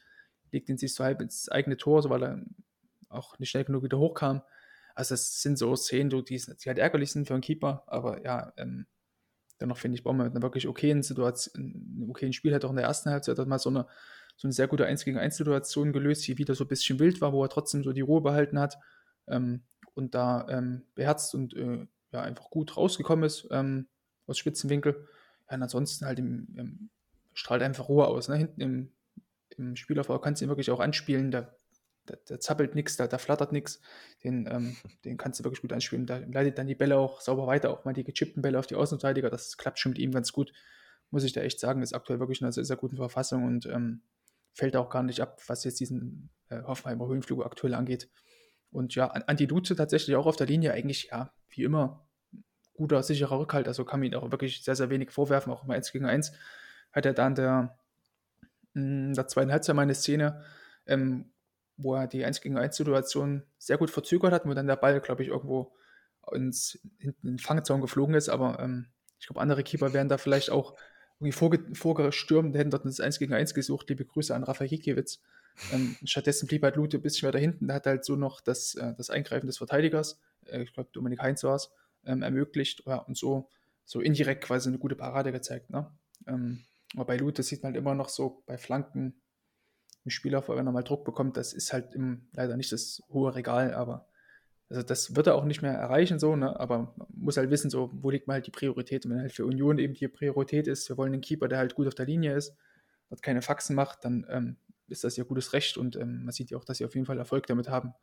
[0.52, 2.42] legt ihn sich so halb ins eigene Tor, so weil er
[3.10, 4.42] auch nicht schnell genug wieder hochkam.
[4.94, 8.54] Also das sind so Szenen, die, die halt ärgerlich sind für einen Keeper, aber ja,
[8.58, 8.86] ähm,
[9.60, 12.78] dennoch finde ich Baumann mit einer wirklich okayen Situation, einem okayen Spiel hat auch in
[12.78, 13.88] der ersten Halbzeit hat mal so eine,
[14.38, 17.20] so eine sehr gute 1 gegen 1 Situation gelöst, die wieder so ein bisschen wild
[17.20, 18.78] war, wo er trotzdem so die Ruhe behalten hat
[19.28, 19.64] ähm,
[19.96, 23.88] und da ähm, beherzt und äh, ja, einfach gut rausgekommen ist ähm,
[24.28, 25.08] aus Spitzenwinkel.
[25.50, 26.90] Ja, und ansonsten halt im, im,
[27.34, 28.28] strahlt einfach Ruhe aus.
[28.28, 28.36] Ne?
[28.36, 28.92] Hinten im,
[29.58, 31.54] im Spielaufbau kannst du ihn wirklich auch anspielen, da,
[32.06, 33.82] da, da zappelt nichts, da, da flattert nichts.
[34.24, 36.06] Den, ähm, den kannst du wirklich gut anspielen.
[36.06, 38.76] Da leitet dann die Bälle auch sauber weiter, auch mal die gechippten Bälle auf die
[38.76, 39.30] Außenverteidiger.
[39.30, 40.54] Das klappt schon mit ihm ganz gut.
[41.12, 43.66] Muss ich da echt sagen, ist aktuell wirklich in einer sehr, sehr guten Verfassung und
[43.68, 44.02] ähm,
[44.54, 48.10] fällt auch gar nicht ab, was jetzt diesen äh, Hoffenheimer Höhenflug aktuell angeht.
[48.76, 52.06] Und ja, Anti Duce tatsächlich auch auf der Linie eigentlich, ja, wie immer,
[52.74, 53.70] guter, sicherer Rückhalt.
[53.70, 56.34] Also kann man ihn auch wirklich sehr, sehr wenig vorwerfen, auch im 1 gegen 1.
[56.92, 57.80] Hat er dann der,
[58.74, 60.44] in hm, der zweiten Halbzeit mal eine Szene,
[60.88, 61.32] ähm,
[61.78, 65.00] wo er die 1 gegen 1 Situation sehr gut verzögert hat, wo dann der Ball,
[65.00, 65.74] glaube ich, irgendwo
[66.34, 68.28] ins, hinten in den Fangzaun geflogen ist.
[68.28, 68.88] Aber ähm,
[69.20, 70.76] ich glaube, andere Keeper wären da vielleicht auch
[71.22, 73.88] irgendwie vorge vorgestürmt, hätten dort das 1 gegen 1 gesucht.
[73.88, 75.22] Liebe Grüße an Rafa Gikiewicz.
[75.72, 77.68] Ähm, stattdessen blieb halt Lute ein bisschen weiter hinten.
[77.68, 81.22] Da hat halt so noch das, äh, das Eingreifen des Verteidigers, äh, ich glaube Dominik
[81.22, 81.72] Heinz war es,
[82.06, 83.50] ähm, ermöglicht ja, und so,
[83.86, 85.70] so indirekt quasi eine gute Parade gezeigt.
[85.70, 85.90] Ne?
[86.28, 86.64] Ähm,
[86.96, 89.22] aber bei Lute sieht man halt immer noch so bei Flanken
[90.04, 93.34] im Spielaufbau, wenn er mal Druck bekommt, das ist halt im, leider nicht das hohe
[93.34, 94.08] Regal, aber
[94.70, 96.60] also das wird er auch nicht mehr erreichen, so, ne?
[96.60, 99.06] aber man muss halt wissen, so, wo liegt mal halt die Priorität.
[99.06, 101.76] Und wenn halt für Union eben die Priorität ist, wir wollen einen Keeper, der halt
[101.76, 102.56] gut auf der Linie ist,
[103.10, 106.52] dort keine Faxen macht, dann ähm, ist das ihr gutes Recht und ähm, man sieht
[106.52, 107.94] ja auch, dass sie auf jeden Fall Erfolg damit haben,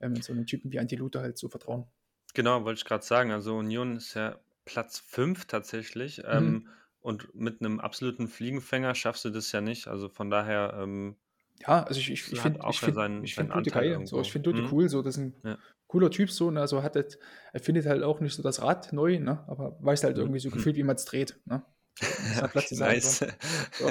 [0.00, 1.86] ähm, so einen Typen wie Antilute halt zu vertrauen.
[2.34, 3.30] Genau, wollte ich gerade sagen.
[3.30, 6.22] Also Union ist ja Platz 5 tatsächlich.
[6.24, 6.68] Ähm, mhm.
[7.00, 9.88] Und mit einem absoluten Fliegenfänger schaffst du das ja nicht.
[9.88, 10.78] Also von daher.
[10.80, 11.16] Ähm,
[11.60, 14.06] ja, also ich, ich, ich finde ich find, seinen, ich find Dute geil.
[14.06, 14.72] So, ich finde Dute mhm.
[14.72, 14.88] cool.
[14.88, 15.58] So, das ist ein ja.
[15.88, 16.30] cooler Typ.
[16.30, 16.60] So, ne?
[16.60, 17.18] also hat das,
[17.52, 19.44] er findet halt auch nicht so das Rad neu, ne?
[19.48, 20.22] aber weiß halt mhm.
[20.22, 21.38] irgendwie so gefühlt, wie man es dreht.
[21.44, 21.62] Ne?
[22.36, 23.26] Ja, Platz nice.
[23.72, 23.90] So.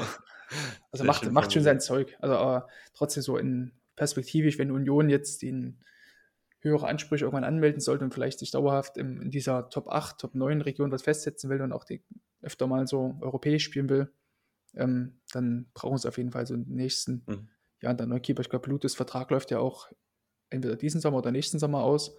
[0.92, 2.18] Also macht, macht schon sein Zeug.
[2.20, 5.80] Also aber trotzdem so in perspektivisch, wenn Union jetzt den
[6.60, 10.36] höhere Ansprüche irgendwann anmelden sollte und vielleicht sich dauerhaft in, in dieser Top 8, Top
[10.36, 12.04] 9 Region was festsetzen will und auch die,
[12.42, 14.12] öfter mal so europäisch spielen will,
[14.76, 17.50] ähm, dann brauchen sie auf jeden Fall so den nächsten mhm.
[17.82, 18.42] Jahr der Neukeeper.
[18.42, 19.92] Ich glaube, Blutes Vertrag läuft ja auch
[20.50, 22.16] entweder diesen Sommer oder nächsten Sommer aus.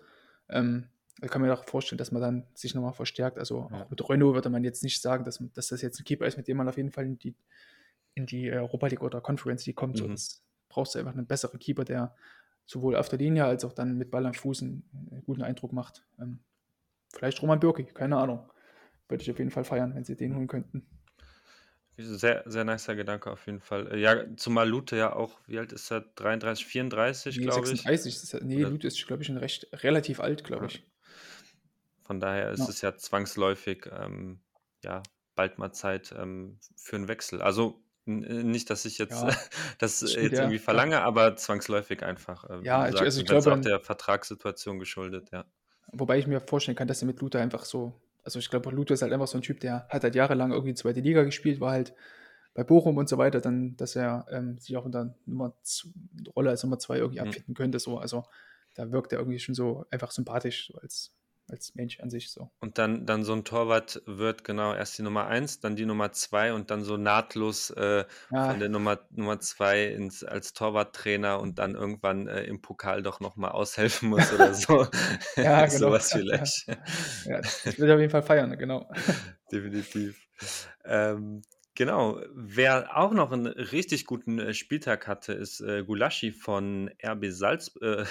[0.49, 0.89] Ähm,
[1.21, 3.39] da kann man mir auch vorstellen, dass man dann sich nochmal verstärkt.
[3.39, 3.83] Also ja.
[3.83, 6.37] auch mit Renault würde man jetzt nicht sagen, dass, dass das jetzt ein Keeper ist,
[6.37, 7.37] mit dem man auf jeden Fall in die
[8.15, 9.99] in die äh, Europa League oder Conference League kommt.
[9.99, 9.99] Mhm.
[9.99, 12.15] Sonst brauchst du einfach einen besseren Keeper, der
[12.67, 16.07] sowohl auf der Linie als auch dann mit Ball am Fuß einen guten Eindruck macht.
[16.21, 16.41] Ähm,
[17.15, 18.51] vielleicht Roman Birki, keine Ahnung.
[19.09, 20.87] Würde ich auf jeden Fall feiern, wenn sie den holen könnten.
[21.99, 23.93] Sehr, sehr nicer Gedanke auf jeden Fall.
[23.93, 26.01] Äh, ja, zumal Lute ja auch, wie alt ist er?
[26.01, 27.83] 33, 34, Ne, glaube ich.
[27.83, 28.45] 36 ist er.
[28.45, 30.67] Ne, Oder Lute ist, glaube ich, schon recht relativ alt, glaube ja.
[30.67, 30.87] ich.
[32.03, 32.69] Von daher ist Ja.
[32.69, 34.43] es ja zwangsläufig, ähm,
[34.85, 35.03] ja,
[35.35, 37.41] bald mal Zeit, ähm, für 'n Wechsel.
[37.43, 39.29] Also, nicht, dass ich jetzt Ja,
[39.79, 40.83] das das stimmt, jetzt irgendwie ja.
[40.83, 43.19] verlange, aber zwangsläufig einfach, äh, Ja, ich sagst.
[43.19, 45.45] also, ich ist auch glaube der Vertragssituation geschuldet, ja.
[45.93, 48.95] wobei ich mir vorstellen kann, dass er mit Lute einfach so also, ich glaube, Lute
[48.95, 51.01] ist halt einfach so 'n Typ, der hat halt jahrelang irgendwie 2.
[51.01, 51.93] Liga gespielt, war halt
[52.55, 55.57] bei Bochum und so weiter, dann dass er, ähm, sich auch in der Nummer
[56.37, 57.33] Rolle als Nummer 2 irgendwie Mhm.
[57.33, 57.99] abfinden könnte so.
[57.99, 58.23] Also,
[58.75, 61.17] da wirkt er irgendwie schon so einfach sympathisch so als
[61.49, 62.51] als Mensch an sich so.
[62.63, 66.13] Und dann dann so 'n Torwart wird genau erst die Nummer 1, dann die Nummer
[66.13, 68.05] 2 und dann so nahtlos, äh,
[68.39, 68.61] von Ja.
[68.61, 73.35] der Nummer Nummer 2 ins als Torwarttrainer und dann irgendwann, äh, im Pokal doch noch
[73.35, 74.87] mal aushelfen muss oder so.
[75.41, 75.91] Ja, So genau.
[75.91, 76.53] was Ja, ja.
[76.53, 76.67] vielleicht.
[77.25, 78.91] Ja, das will er auf jeden Fall feiern, genau.
[79.53, 80.29] Definitiv.
[80.85, 81.43] Ähm,
[81.75, 87.27] genau, wer auch noch 'n richtig guten, äh, Spieltag hatte, ist, äh, Gulaschi von RB
[87.31, 88.05] Salz äh,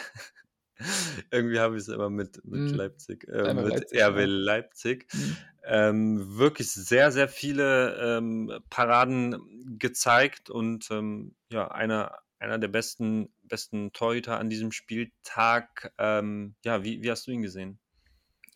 [1.32, 2.74] irgendwie habe ich's immer mit mit Mhm.
[2.74, 4.26] Leipzig äh, mit Leipzig, RB ja.
[4.26, 5.08] Leipzig.
[5.14, 5.38] Mhm.
[5.64, 13.30] Ähm, wirklich sehr, sehr viele, ähm, Paraden gezeigt und, ähm, ja, einer einer der besten
[13.44, 15.94] besten Torhüter an diesem Spieltag.
[16.00, 17.80] Ähm, ja, wie wie hast du ihn gesehen?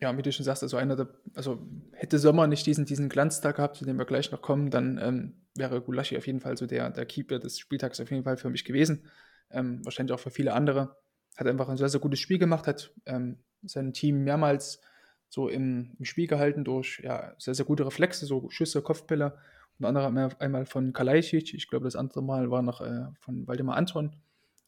[0.00, 3.56] Ja, wie du schon sagst, also einer der also, hätte Sommer nicht diesen diesen Glanztag
[3.56, 6.66] gehabt, zu dem wir gleich noch kommen, dann, ähm, wäre Gulaschi auf jeden Fall so
[6.66, 9.06] der der Keeper des Spieltags auf jeden Fall für mich gewesen.
[9.50, 10.96] Ähm, wahrscheinlich auch für viele andere.
[11.36, 14.80] Hat einfach 'n sehr, sehr gutes Spiel gemacht, hat, ähm, sein Team mehrmals
[15.28, 19.38] so im im Spiel gehalten durch, ja, sehr, sehr gute Reflexe, so Schüsse, Kopfbälle.
[19.78, 21.52] Unter anderem einmal einmal von Kalajdzic.
[21.54, 24.16] Ich glaube, das andere Mal war noch, äh, von Waldemar Anton.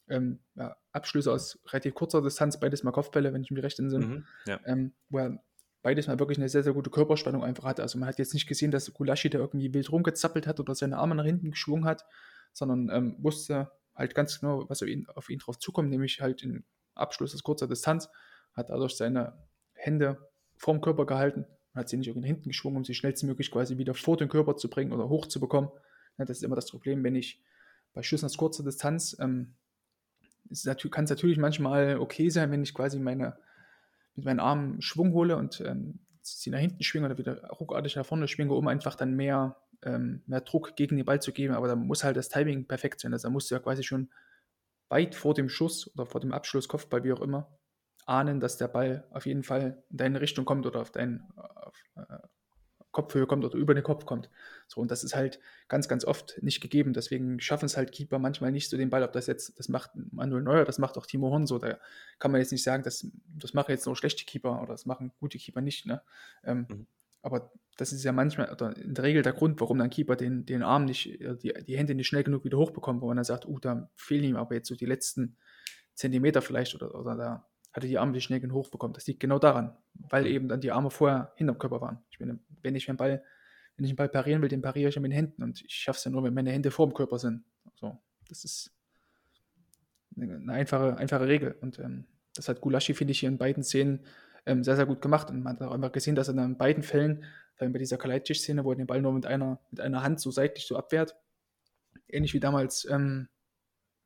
[0.09, 4.07] Ähm, ja, Abschlüsse aus relativ kurzer Distanz, beides mal Kopfbälle, wenn ich mich recht entsinne.
[4.07, 4.59] Mhm, ja.
[4.65, 5.43] Ähm, wo er
[5.83, 7.81] beides mal wirklich 'ne sehr, sehr gute Körperspannung einfach hatte.
[7.83, 10.97] Also, man hat jetzt nicht gesehen, dass Gulaschi da irgendwie wild rumgezappelt hat oder seine
[10.97, 12.05] Arme nach hinten geschwungen hat,
[12.53, 16.41] sondern, ähm, wusste halt ganz genau, was auf ihn auf ihn drauf zukommt, nämlich halt
[16.41, 16.63] den
[16.95, 18.09] Abschluss aus kurzer Distanz,
[18.53, 19.33] hat dadurch seine
[19.73, 23.93] Hände vorm Körper gehalten, hat sie nicht irgendwie hinten geschwungen, um sie schnellstmöglich quasi wieder
[23.93, 25.69] vor den Körper zu bringen oder hochzubekommen.
[26.17, 27.41] Ja, das ist immer das Problem, wenn ich
[27.93, 29.55] bei Schüssen aus kurzer Distanz, ähm,
[30.63, 33.37] natü kann's natürlich manchmal okay sein, wenn ich quasi meine
[34.15, 38.05] mit meinen Armen Schwung hole und, ähm, sie nach hinten schwinge oder wieder ruckartig nach
[38.05, 41.67] vorne schwinge, um einfach dann mehr ähm, mehr Druck gegen den Ball zu geben, aber
[41.67, 43.13] da muss halt das Timing perfekt sein.
[43.13, 44.09] Also, da musst du ja quasi schon
[44.89, 47.57] weit vor dem Schuss oder vor dem Abschluss, Kopfball, wie auch immer,
[48.05, 51.75] ahnen, dass der Ball auf jeden Fall in deine Richtung kommt oder auf deinen auf,
[51.95, 52.19] äh,
[52.91, 54.31] Kopfhöhe kommt oder über den Kopf kommt.
[54.67, 56.93] So, und das ist halt ganz, ganz oft nicht gegeben.
[56.93, 60.41] Deswegen schaffen's halt Keeper manchmal nicht so den Ball, ob das jetzt das macht Manuel
[60.41, 61.59] Neuer, das macht auch Timo Horn so.
[61.59, 61.77] Da
[62.17, 63.05] kann man jetzt nicht sagen, das
[63.37, 66.01] das machen jetzt nur schlechte Keeper oder das machen gute Keeper nicht, ne?
[66.43, 66.87] Ähm, Mhm.
[67.21, 70.45] Aber das ist ja manchmal oder in der Regel der Grund, warum dann Keeper den
[70.45, 73.25] den Arm nicht äh, die die Hände nicht schnell genug wieder hochbekommen, wo man dann
[73.25, 75.37] sagt: „Uh, da fehlen ihm aber jetzt so die letzten
[75.95, 79.19] Zentimeter vielleicht oder oder da hat er die Arme nicht schnell genug hochbekommen.“ Das liegt
[79.21, 81.99] genau daran, weil eben dann die Arme vorher hinterm Körper waren.
[82.11, 83.23] Ich meine, wenn ich 'n Ball
[83.77, 85.73] wenn ich 'n Ball parieren will, den pariere ich ja mit den Händen und ich
[85.75, 87.43] schaffe es ja nur, wenn meine Hände vorm Körper sind.
[87.75, 87.97] So,
[88.29, 88.71] das ist
[90.15, 92.05] 'ne 'ne einfache einfache Regel und, ähm,
[92.35, 94.01] das hat Gulaschi, finde ich, hier in beiden Szenen,
[94.45, 96.57] ähm, sehr, sehr gut gemacht und man hat auch einfach gesehen, dass er dann in
[96.57, 97.25] beiden Fällen,
[97.55, 100.19] vor allem bei dieser Kalajdzic-Szene, wo er den Ball nur mit einer mit einer Hand
[100.21, 101.15] so seitlich so abwehrt,
[102.09, 103.29] ähnlich wie damals, ähm,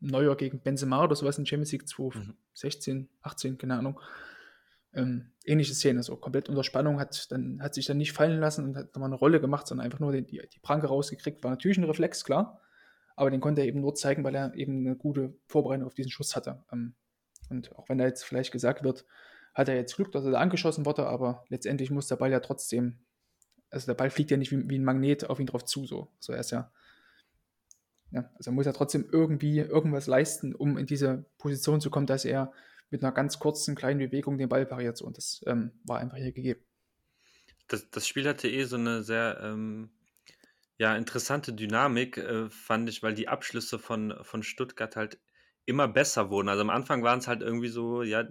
[0.02, 1.84] Neuer gegen Benzema oder so was in Champions League
[2.15, 2.36] Mhm.
[2.54, 4.00] 2016, 18, keine Ahnung.
[4.93, 8.65] Ähm, ähnliche Szene, so komplett unter Spannung, hat dann hat sich dann nicht fallen lassen
[8.65, 11.43] und hat noch mal 'ne Rolle gemacht, sondern einfach nur den die die Pranke rausgekriegt.
[11.43, 12.62] War natürlich 'n Reflex, klar,
[13.17, 16.12] aber den konnte er eben nur zeigen, weil er eben 'ne gute Vorbereitung auf diesen
[16.12, 16.63] Schuss hatte.
[16.74, 16.96] Ähm,
[17.52, 19.06] und auch wenn da jetzt vielleicht gesagt wird,
[19.54, 22.39] hat er jetzt Glück, dass er da angeschossen wurde, aber letztendlich muss der Ball ja
[22.42, 23.00] trotzdem
[23.72, 26.13] also, der Ball fliegt ja nicht wie wie 'n Magnet auf ihn drauf zu so.
[26.20, 26.72] So, er ist ja
[28.12, 32.06] ja, also, er muss ja trotzdem irgendwie irgendwas leisten, um in diese Position zu kommen,
[32.08, 32.52] dass er
[32.89, 36.18] mit 'ner ganz kurzen kleinen Bewegung den Ball pariert so und das, ähm, war einfach
[36.18, 36.63] hier gegeben.
[37.70, 39.92] Das das Spiel hatte eh so 'ne sehr, ähm,
[40.78, 45.22] ja, interessante Dynamik, äh, fand ich, weil die Abschlüsse von von Stuttgart halt
[45.66, 46.50] immer besser wurden.
[46.50, 48.26] Also, am Anfang waren's halt irgendwie so, ja,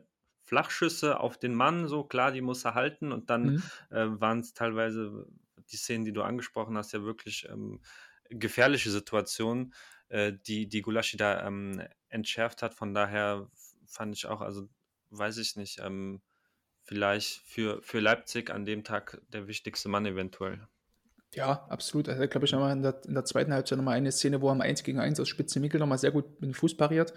[0.53, 3.71] Flachschüsse auf den Mann, so klar, die muss er halten und dann, Mhm.
[3.91, 5.27] äh, waren's teilweise
[5.71, 7.81] die Szenen, die du angesprochen hast, ja wirklich, ähm,
[8.31, 9.75] gefährliche Situationen,
[10.09, 12.75] äh, die die Gulaschi da, ähm, entschärft hat.
[12.75, 13.49] Von daher
[13.87, 14.69] fand ich auch also,
[15.11, 16.23] weiß ich nicht, ähm,
[16.85, 20.69] vielleicht für für Leipzig an dem Tag der wichtigste Mann eventuell.
[21.35, 22.09] Ja, absolut.
[22.09, 23.53] Hat, glaube ich, mal in der in der 2.
[23.55, 25.87] Halbzeit noch mal eine Szene, wo er im 1 gegen 1 aus spitzem Winkel noch
[25.87, 27.15] mal sehr gut mit dem Fuß pariert.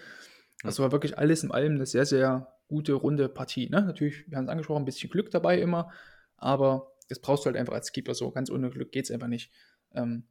[0.65, 3.81] Also, war wirklich alles in allem 'ne sehr, sehr gute, runde Partie, ne?
[3.83, 5.91] Natürlich, wir haben's angesprochen, 'n bisschen Glück dabei immer,
[6.37, 8.31] aber das brauchst du halt einfach als Keeper so.
[8.31, 9.51] Ganz ohne Glück geht's einfach nicht.
[9.93, 10.25] Ähm,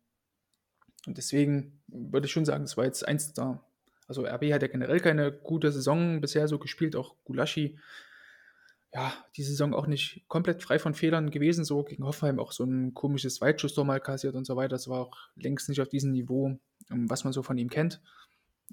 [1.06, 3.62] Und deswegen würde ich schon sagen, es war jetzt eins der.
[4.06, 7.78] Also RB hat ja generell keine gute Saison bisher so gespielt, auch Gulaschi.
[8.92, 12.62] Ja, die Saison auch nicht komplett frei von Fehlern gewesen, so gegen Hoffenheim auch so
[12.64, 14.68] ein komisches Weitschusstor mal kassiert und so weiter.
[14.76, 16.58] Das war auch längst nicht auf diesem Niveau,
[16.90, 18.00] ähm, was man so von ihm kennt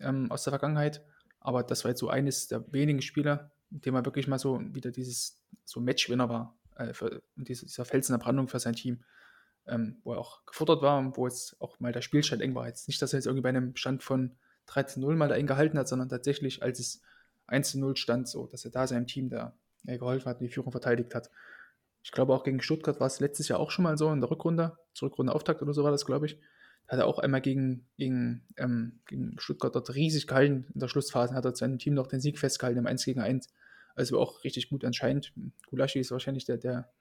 [0.02, 1.04] ähm, aus der Vergangenheit.
[1.42, 4.62] Aber das war jetzt so eines der wenigen Spieler, in dem er wirklich mal so
[4.74, 9.04] wieder dieses so Matchwinner war, äh, für diese, dieser Felsen der Brandung für sein Team
[9.68, 12.68] ähm, wo er auch gefordert war und wo jetzt auch mal der Spielstand eng war.
[12.68, 15.78] Jetzt nicht, dass er jetzt irgendwie bei einem Stand von 13-0 mal da eng gehalten
[15.78, 17.02] hat, sondern tatsächlich, als es
[17.48, 20.72] 1-0 stand, so, dass er da seinem Team da äh, geholfen hat und die Führung
[20.72, 21.30] verteidigt hat.
[22.04, 24.32] Ich glaube auch gegen Stuttgart war es letztes Jahr auch schon mal so in der
[24.32, 26.40] Rückrunde, zur Rückrunde Auftakt oder so war das, glaube ich.
[26.88, 30.66] Hat er auch einmal gegen, gegen, ähm, gegen Stuttgart dort riesig gehalten.
[30.74, 33.48] In der Schlussphase hat er seinem Team noch den Sieg festgehalten im 1 gegen 1.
[33.96, 35.34] Also auch richtig gut anscheinend.
[35.68, 36.92] Gulaschi ist wahrscheinlich der, der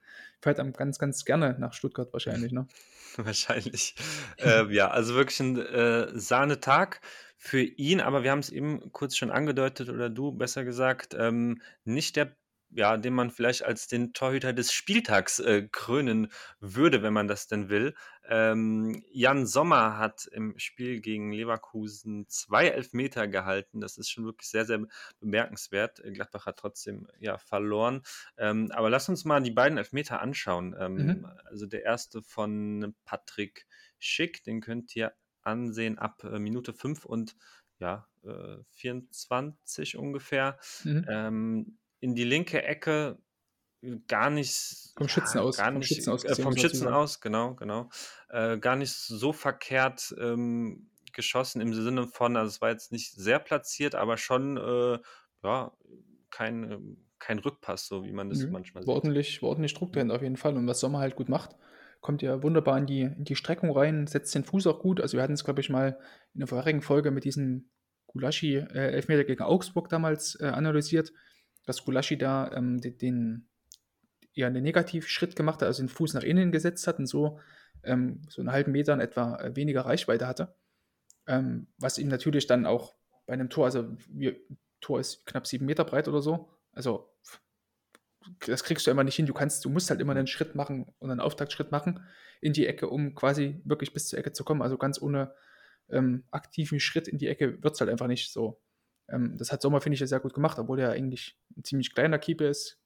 [0.41, 2.67] fährt dann ganz, ganz gerne nach Stuttgart wahrscheinlich, ne?
[3.17, 3.95] wahrscheinlich.
[4.39, 7.01] äh, ja, also wirklich ein äh, Sahnetag
[7.37, 11.61] für ihn, aber wir haben es eben kurz schon angedeutet, oder du besser gesagt, ähm,
[11.85, 12.37] nicht der
[12.73, 16.29] ja, den man vielleicht als den Torhüter des Spieltags äh, krönen
[16.61, 17.95] würde, wenn man das denn will.
[18.29, 23.81] Ähm, Jan Sommer hat im Spiel gegen Leverkusen zwei Elfmeter gehalten.
[23.81, 24.87] Das ist schon wirklich sehr, sehr
[25.19, 26.03] bemerkenswert.
[26.13, 28.03] Gladbach hat trotzdem ja verloren.
[28.37, 30.77] Ähm, aber lass uns mal die beiden Elfmeter anschauen.
[30.79, 31.27] Ähm, mhm.
[31.47, 33.67] Also der erste von Patrick
[33.99, 37.37] Schick, den könnt ihr ansehen ab äh, Minute 5 und
[37.79, 40.59] ja, äh, 24 ungefähr.
[40.85, 41.07] Mhm.
[41.09, 43.19] Ähm, in die linke Ecke
[44.09, 44.93] gar nicht.
[44.97, 45.57] Vom Schützen aus.
[45.57, 47.89] Gar vom Schützen aus, äh, vom Schützen aus genau, genau.
[48.29, 53.13] Äh, gar nicht so verkehrt ähm, geschossen im Sinne von, also es war jetzt nicht
[53.13, 54.99] sehr platziert, aber schon, äh,
[55.43, 55.73] ja,
[56.31, 58.89] kein, ähm, kein Rückpass, so wie man das Nö, manchmal sieht.
[58.89, 60.57] Ordentlich, ordentlich Druck drin auf jeden Fall.
[60.57, 61.57] Und was Sommer halt gut macht,
[62.01, 65.01] kommt ja wunderbar in die, in die Streckung rein, setzt den Fuß auch gut.
[65.01, 65.99] Also wir hatten es, glaube ich, mal
[66.35, 67.71] in der vorherigen Folge mit diesem
[68.07, 71.13] Gulaschi-Elfmeter äh, gegen Augsburg damals äh, analysiert
[71.71, 73.49] dass Gulaschi da ähm, den, den
[74.33, 77.39] ja, einen Negativschritt gemacht hat, also den Fuß nach innen gesetzt hat und so
[77.83, 80.55] ähm, so einen halben Meter in etwa äh, weniger Reichweite hatte.
[81.27, 82.95] Ähm, was ihm natürlich dann auch
[83.27, 84.37] bei einem Tor, also wir,
[84.81, 87.15] Tor ist knapp sieben Meter breit oder so, also
[88.47, 89.27] das kriegst du immer nicht hin.
[89.27, 92.05] Du kannst, du musst halt immer einen Schritt machen und einen Auftaktschritt machen
[92.41, 94.63] in die Ecke, um quasi wirklich bis zur Ecke zu kommen.
[94.63, 95.35] Also ganz ohne
[95.89, 98.61] ähm, aktiven Schritt in die Ecke wird es halt einfach nicht so.
[99.11, 102.19] Ähm, das hat Sommer, finde ich, sehr gut gemacht, obwohl er eigentlich ein ziemlich kleiner
[102.19, 102.79] Keeper ist,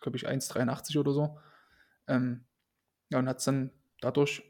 [0.00, 1.38] glaube ich 1,83 oder so.
[2.06, 2.44] Ähm,
[3.10, 4.42] ja, und hat es dann dadurch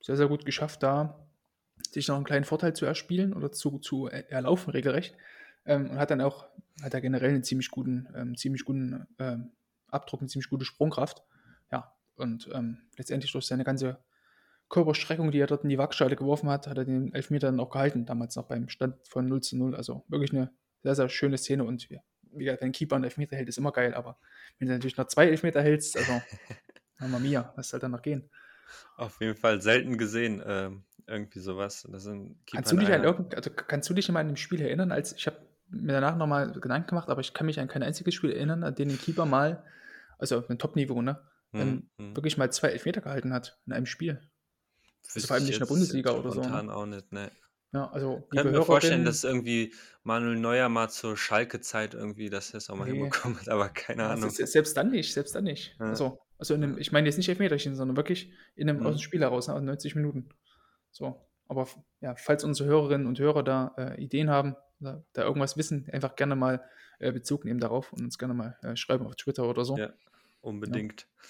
[0.00, 1.26] sehr, sehr gut geschafft, da
[1.90, 5.16] sich noch einen kleinen Vorteil zu erspielen oder zu, zu erlaufen, regelrecht.
[5.66, 6.46] Ähm, und hat dann auch,
[6.82, 9.52] hat er generell einen ziemlich guten, ähm, ziemlich guten ähm,
[9.88, 11.22] Abdruck, eine ziemlich gute Sprungkraft.
[11.72, 13.98] Ja, und ähm, letztendlich durch seine ganze
[14.68, 17.70] Körperstreckung, die er dort in die Waagschale geworfen hat, hat er den Elfmeter dann auch
[17.70, 19.76] gehalten, damals noch beim Stand von 0 zu 0.
[19.76, 20.50] Also wirklich eine
[20.82, 22.00] sehr, sehr schöne Szene und ja,
[22.32, 24.18] wie gesagt, wenn ein Keeper einen Elfmeter hält, ist immer geil, aber
[24.58, 26.20] wenn du natürlich noch zwei Elfmeter hältst, also
[26.98, 28.28] Mama Mia, was soll dann noch gehen?
[28.96, 30.70] Auf jeden Fall selten gesehen, äh,
[31.06, 31.86] irgendwie sowas.
[31.90, 34.60] Das sind kannst, du dich an irgend, also kannst du dich immer an dem Spiel
[34.60, 35.36] erinnern, als ich habe
[35.68, 38.74] mir danach nochmal Gedanken gemacht, aber ich kann mich an kein einziges Spiel erinnern, an
[38.74, 39.64] dem ein Keeper mal,
[40.18, 41.20] also auf einem Top-Niveau, ne,
[41.52, 42.16] hm, hm.
[42.16, 44.20] wirklich mal zwei Elfmeter gehalten hat in einem Spiel.
[45.14, 46.40] Also vor allem nicht in der Bundesliga oder so.
[46.40, 46.74] Ne?
[46.74, 47.30] Auch nicht, ne.
[47.74, 52.52] Ja, also ich kann mir vorstellen, dass irgendwie Manuel Neuer mal zur Schalke-Zeit irgendwie das
[52.52, 52.92] jetzt auch mal nee.
[52.92, 54.30] hinbekommen hat, aber keine Ahnung.
[54.30, 55.74] Selbst dann nicht, selbst dann nicht.
[55.80, 55.86] Ja.
[55.86, 58.86] Also, also einem, ich meine jetzt nicht Elfmeterchen, sondern wirklich in einem, mhm.
[58.86, 60.28] aus dem Spiel heraus, aus 90 Minuten.
[60.92, 61.66] So, aber
[62.00, 66.14] ja, falls unsere Hörerinnen und Hörer da äh, Ideen haben, da, da, irgendwas wissen, einfach
[66.14, 66.64] gerne mal
[67.00, 69.76] äh, Bezug nehmen darauf und uns gerne mal äh, schreiben auf Twitter oder so.
[69.76, 69.92] Ja,
[70.42, 71.02] unbedingt.
[71.02, 71.28] Ja.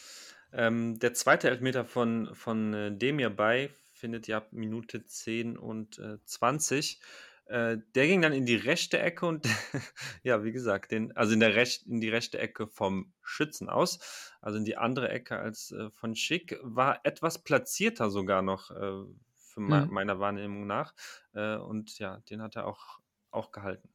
[0.55, 5.99] Ähm, der zweite Elfmeter von, von äh, Demir bei findet ja ab Minute 10 und
[5.99, 7.01] äh, 20.
[7.47, 9.47] Äh, der ging dann in die rechte Ecke und
[10.23, 14.33] ja, wie gesagt, den, also in, der Rech in die rechte Ecke vom Schützen aus,
[14.41, 19.05] also in die andere Ecke als äh, von Schick, war etwas platzierter sogar noch äh,
[19.35, 19.89] für mhm.
[19.91, 20.95] meiner Wahrnehmung nach.
[21.35, 23.89] Äh, und ja, den hat er auch, auch gehalten.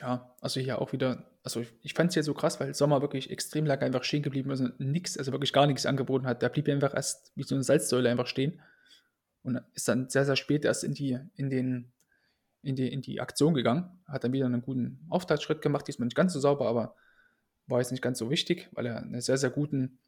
[0.00, 3.02] Ja, also hier auch wieder, also ich, ich fand es hier so krass, weil Sommer
[3.02, 6.40] wirklich extrem lange einfach stehen geblieben ist und nichts, also wirklich gar nichts angeboten hat.
[6.40, 8.62] Der blieb einfach erst wie so eine Salzsäule einfach stehen
[9.42, 11.92] und ist dann sehr, sehr spät erst in die, in den,
[12.62, 14.00] in die, in die Aktion gegangen.
[14.08, 16.96] Hat dann wieder einen guten Auftaktschritt gemacht, diesmal nicht ganz so sauber, aber
[17.66, 19.98] war jetzt nicht ganz so wichtig, weil er einen sehr, sehr guten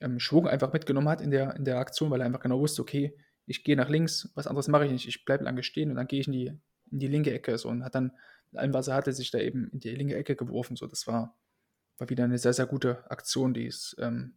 [0.00, 2.82] ähm, Schwung einfach mitgenommen hat in der, in der Aktion, weil er einfach genau wusste,
[2.82, 5.96] okay, ich gehe nach links, was anderes mache ich nicht, ich bleibe lange stehen und
[5.96, 6.46] dann gehe ich in die,
[6.90, 8.12] in die linke Ecke so und hat dann
[8.56, 10.76] allem, was er hatte, sich da eben in die linke Ecke geworfen.
[10.76, 11.36] So, das war,
[11.98, 14.36] war wieder eine sehr, sehr gute Aktion, die es, ähm,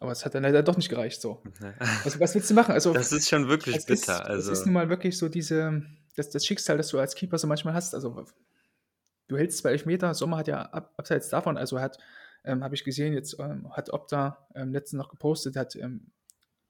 [0.00, 1.42] Aber es hat dann leider doch nicht gereicht so.
[2.04, 2.72] Was was willst du machen?
[2.72, 5.28] Also, Das ist schon wirklich es ist bitter, es ist also nun mal wirklich so
[5.28, 5.82] diese
[6.16, 7.94] das das Schicksal, das du als Keeper so manchmal hast.
[7.94, 8.24] Also,
[9.28, 11.98] du hältst 2 Elfmeter, Sommer hat ja ab abseits davon also, hat,
[12.44, 16.10] ähm, habe ich gesehen, jetzt, ähm, hat Opta, ähm, letztens noch gepostet, hat, ähm,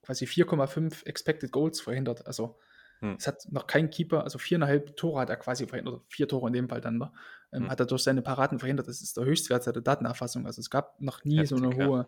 [0.01, 2.27] quasi 4,5 Expected Goals verhindert.
[2.27, 2.57] Also,
[3.01, 3.19] Hm.
[3.19, 6.47] es hat noch kein Keeper also 4,5 Tore hat er quasi verhindert, oder 4 Tore
[6.47, 7.11] in dem Fall dann, ne?
[7.53, 7.69] Ähm, Hm.
[7.69, 8.87] hat er durch seine Paraden verhindert.
[8.87, 10.45] Das ist der Höchstwert seit der Datenerfassung.
[10.45, 11.89] Also, es gab noch nie so 'ne Heftig, ja.
[11.89, 12.07] hohe,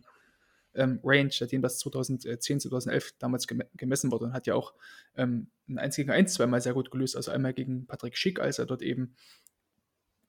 [0.75, 4.75] ähm, Range, seitdem das 2010, 2011 damals geme gemessen wurde und hat ja auch,
[5.15, 7.15] ähm, 'n 1 gegen 1 zweimal sehr gut gelöst.
[7.17, 9.15] Also, einmal gegen Patrick Schick, als er dort eben,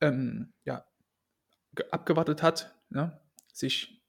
[0.01, 0.87] ähm, ja,
[1.75, 3.21] ge abgewartet hat, ne?
[3.53, 4.03] Sich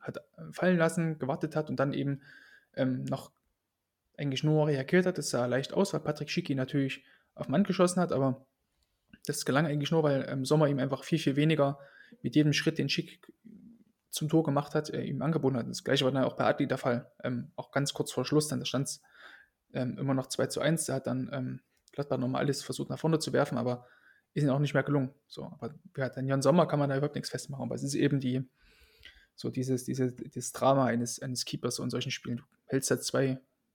[0.00, 2.22] hat, äh, fallen lassen, gewartet hat und dann eben,
[2.76, 3.33] ähm, noch
[4.16, 5.18] eigentlich nur reagiert hat.
[5.18, 8.46] Das sah leicht aus, weil Patrick Schick ihn natürlich auf Mann geschossen hat, aber
[9.26, 11.78] das gelang eigentlich nur, weil, ähm, Sommer ihm einfach viel, viel weniger
[12.22, 13.20] mit jedem Schritt, den Schick
[14.10, 15.68] zum Tor gemacht hat, äh, ihm angeboten hat.
[15.68, 17.10] Das Gleiche war dann auch bei Adli der Fall.
[17.22, 19.02] Ähm, auch ganz kurz vor Schluss dann, da stand's,
[19.72, 20.86] ähm, immer noch 2:1.
[20.86, 21.60] Da hat dann, ähm,
[21.92, 23.86] Gladbach noch mal alles versucht, nach vorne zu werfen, aber
[24.34, 25.14] ist ihnen auch nicht mehr gelungen.
[25.28, 27.64] So, aber ja, an Jan Sommer kann man da überhaupt nix festmachen.
[27.64, 28.48] Aber es ist eben die
[29.36, 32.38] so dieses diese dieses Drama eines eines Keepers so in solchen Spielen.
[32.38, 33.00] Du hältst da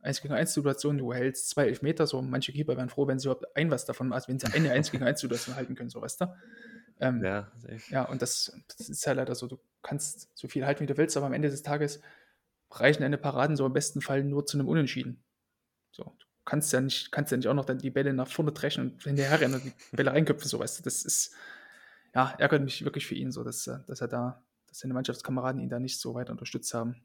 [0.01, 3.71] 2 1-gegen-1-Situationen, du hältst 2 Elfmeter, so manche Keeper wären froh, wenn sie überhaupt ein
[3.71, 6.27] was davon also, wenn sie eine 1-gegen-1-Situation halten können, so, weißt du?
[7.01, 7.51] Ähm, Ja,
[7.89, 9.47] ja, und das das ist halt leider so.
[9.47, 12.01] Du kannst so viel halten, wie du willst, aber am Ende des Tages
[12.71, 15.23] reichen deine Paraden so im besten Fall nur zu 'nem Unentschieden.
[15.91, 18.51] So, du kannst ja nicht kannst ja nicht auch noch dann die Bälle nach vorne
[18.53, 20.83] dreschen und hinterherrennen und die Bälle reinköpfen, so, weißt du?
[20.83, 21.35] Das ist
[22.15, 25.61] ja, ärgert mich wirklich für ihn so, dass er dass er da dass seine Mannschaftskameraden
[25.61, 27.03] ihn da nicht so weit unterstützt haben.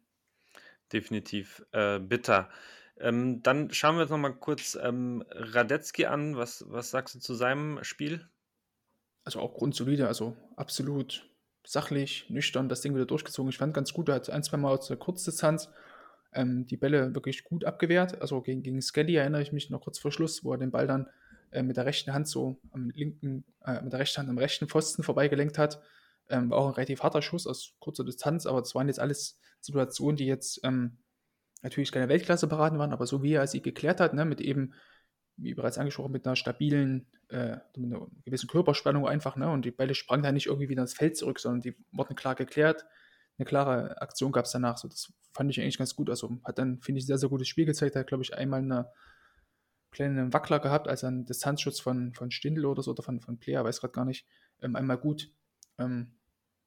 [0.92, 2.50] Definitiv, äh, bitter.
[2.98, 6.36] Ähm, dann schauen wir uns noch mal kurz, ähm, Radetzky an.
[6.36, 8.28] Was was sagst du zu seinem Spiel?
[9.24, 11.30] Also, auch grundsolide, also, absolut
[11.66, 13.48] sachlich, nüchtern das Ding wieder durchgezogen.
[13.50, 15.70] Ich fand ganz gut, er hat ein zweimal aus der Kurzdistanz,
[16.34, 18.20] ähm, die Bälle wirklich gut abgewehrt.
[18.20, 20.86] Also, gegen gegen Skelly erinnere ich mich noch kurz vor Schluss, wo er den Ball
[20.86, 21.08] dann,
[21.52, 24.68] äh, mit der rechten Hand so am linken äh, mit der rechten Hand am rechten
[24.68, 25.80] Pfosten vorbeigelenkt hat.
[26.28, 29.38] Ähm, war auch 'n relativ harter Schuss aus kurzer Distanz, aber das waren jetzt alles
[29.60, 30.98] Situationen, die jetzt, ähm,
[31.64, 34.74] natürlich keine Weltklasse-Paraden waren, aber so wie er sie geklärt hat, ne, mit eben,
[35.38, 39.50] wie bereits angesprochen, mit 'ner stabilen, äh mit 'ner gewissen Körperspannung einfach, ne?
[39.50, 42.36] Und die Bälle sprangen da nicht irgendwie wieder ins Feld zurück, sondern die wurden klar
[42.36, 42.86] geklärt.
[43.38, 44.88] 'Ne klare Aktion gab's danach so.
[44.88, 46.10] Das fand ich eigentlich ganz gut.
[46.10, 47.96] Also, hat dann, finde ich, sehr, sehr gutes Spiel gezeigt.
[47.96, 48.90] Hat, glaube ich, einmal 'ne
[49.92, 53.38] kleinen Wackler gehabt, als er 'n Distanzschuss von von Stindl oder so oder von von
[53.38, 54.26] Player, weiß grad gar nicht,
[54.60, 55.30] ähm, einmal gut,
[55.78, 56.16] ähm,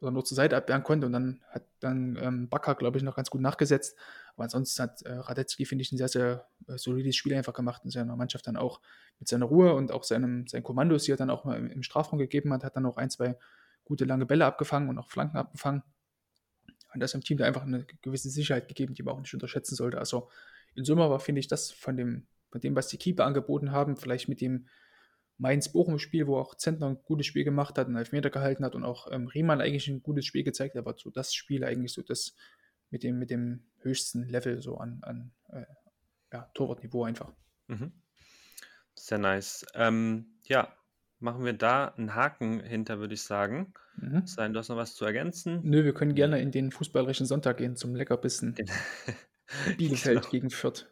[0.01, 3.15] oder nur zur Seite abwehren konnte und dann hat dann, ähm, Bakker, glaube ich, noch
[3.15, 3.97] ganz gut nachgesetzt.
[4.35, 7.81] Aber ansonsten hat, äh, Radetzky, finde ich, 'n sehr, sehr, äh, solides Spiel einfach gemacht
[7.85, 8.81] in seiner Mannschaft dann auch
[9.19, 11.83] mit seiner Ruhe und auch seinem seinen Kommandos, die er dann auch mal im im
[11.83, 13.37] Strafraum gegeben hat, hat dann auch 1, 2
[13.85, 15.83] gute lange Bälle abgefangen und auch Flanken abgefangen.
[16.93, 19.75] Und das dem Team da einfach 'ne gewisse Sicherheit gegeben, die man auch nicht unterschätzen
[19.75, 19.97] sollte.
[19.99, 20.29] Also,
[20.75, 23.97] in Summe war, finde ich, das von dem von dem, was die Keeper angeboten haben,
[23.97, 24.67] vielleicht mit dem
[25.39, 29.11] Mainz-Bochum-Spiel, wo auch Zentner 'n gutes Spiel gemacht hat, 'n Elfmeter gehalten hat und auch,
[29.11, 32.35] ähm, Riemann eigentlich 'n gutes Spiel gezeigt hat, war so das Spiel eigentlich so das
[32.91, 35.65] mit dem mit dem höchsten Level so an an, äh,
[36.33, 37.33] ja, Torwartniveau einfach.
[37.69, 38.01] Mhm.
[38.99, 39.65] Sehr nice.
[39.75, 40.75] Ähm, ja,
[41.19, 43.73] machen wir da 'n Haken hinter, würde ich sagen.
[43.95, 44.23] Mhm.
[44.25, 45.63] Es sei denn, du hast noch was zu ergänzen?
[45.63, 46.15] Nö, wir können Ne?
[46.15, 48.61] gerne in den fußballerischen Sonntag gehen zum Leckerbissen.
[49.77, 50.29] Bielefeld Genau.
[50.29, 50.87] gegen Fürth.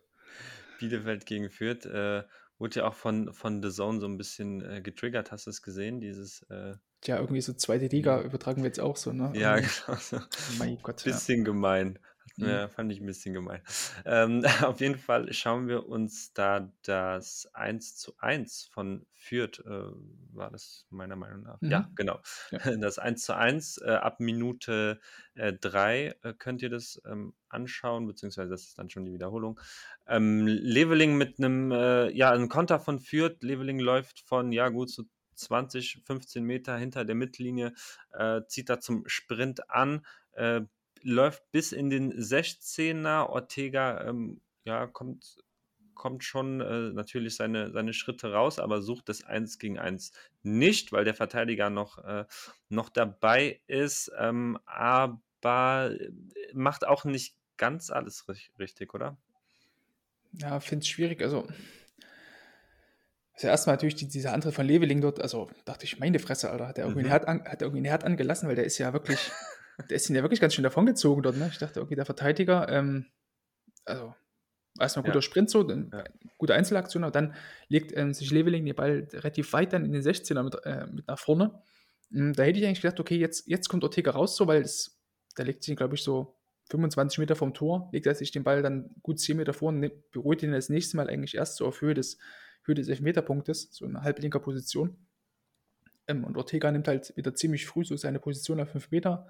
[0.79, 2.23] Bielefeld gegen Fürth, äh,
[2.59, 5.31] wurde ja auch von von The Zone so 'n bisschen, äh, getriggert.
[5.31, 7.87] Hast du's gesehen, dieses, äh Tja, irgendwie so 2.
[7.87, 9.33] Liga übertragen wir jetzt auch so, ne?
[9.33, 9.69] Ja, Irgendwie.
[9.85, 10.19] genau so.
[10.47, 11.21] Mein Gott, ja.
[11.21, 11.99] Bisschen gemein.
[12.37, 12.59] Mhm.
[12.59, 13.61] Ja, fand ich 'n bisschen gemein.
[14.05, 14.43] Ähm,
[14.75, 19.69] auf jeden Fall schauen wir uns da das 1:1 von Fürth, äh,
[20.33, 21.95] war das meiner Meinung nach ja, Mhm.
[21.95, 22.19] genau.
[22.51, 22.59] Ja.
[22.81, 24.99] Das 1:1, äh, ab Minute,
[25.35, 29.59] äh, 3, äh, könnt ihr das, ähm, anschauen, beziehungsweise das ist dann schon die Wiederholung.
[30.05, 33.41] Ähm, Leveling mit 'nem, äh ja, 'n Konter von Fürth.
[33.43, 35.03] Leveling läuft von, ja, gut so
[35.35, 37.73] 20, 15 Meter hinter der Mittellinie,
[38.11, 40.05] äh, zieht da zum Sprint an,
[41.05, 43.29] läuft bis in den 16er.
[43.29, 45.37] Ortega, ähm, ja, kommt
[45.95, 50.11] kommt schon, äh, natürlich seine seine Schritte raus, aber sucht das 1 gegen 1
[50.43, 52.25] nicht, weil der Verteidiger noch äh,
[52.69, 56.09] noch dabei ist, ähm, aber, äh,
[56.53, 59.17] macht auch nicht ganz alles rich richtig, oder?
[60.33, 61.21] Ja, finde es schwierig.
[61.21, 61.47] Also
[63.33, 66.49] also, erst mal natürlich die dieser Antritt von Leveling dort, also, dachte ich: „Meine Fresse,
[66.51, 67.09] Alter, hat der irgendwie Mhm.
[67.09, 69.19] Herd an hat der irgendwie 'n Herd angelassen?“ Weil der ist ja wirklich
[69.77, 71.49] der ist ihn ja wirklich ganz schön davongezogen dort, ne?
[71.51, 73.07] Ich dachte irgendwie, der Verteidiger, ähm
[73.85, 74.15] also,
[74.79, 75.03] erst mal Ja.
[75.03, 76.03] guter Sprint so, dann Ja.
[76.37, 77.35] gute Einzelaktion, aber dann
[77.69, 81.07] legt, ähm, sich Leveling den Ball relativ weit dann in den 16er mit äh, mit
[81.07, 81.61] nach vorne.
[82.11, 84.99] Hm, da hätte ich eigentlich gedacht: „Okay, jetzt jetzt kommt Ortega raus so“, weil es
[85.37, 86.37] der legt sich, glaube ich, so
[86.71, 89.91] 25 Meter vom Tor, legt er sich den Ball dann gut 10 Meter vor und
[90.11, 92.17] beruhigt ihn das nächste Mal eigentlich erst so auf Höhe des,
[92.65, 95.07] Höhe des Elfmeterpunktes, so in halblinker Position.
[96.07, 99.27] Ähm, und Ortega nimmt halt wieder ziemlich früh so seine Position auf 5 Meter,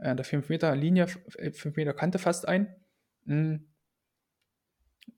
[0.00, 2.74] äh, der 5 Meter Linie, 5 äh, fast ein.
[3.24, 3.66] Mhm.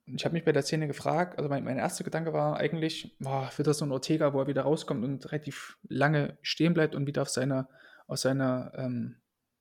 [0.07, 3.51] Ich habe mich bei der Szene gefragt, also mein, mein erster Gedanke war eigentlich, boah,
[3.57, 7.07] wird das so ein Ortega, wo er wieder rauskommt und relativ lange stehen bleibt und
[7.07, 7.69] wieder auf seine,
[8.07, 9.17] aus seiner, ähm,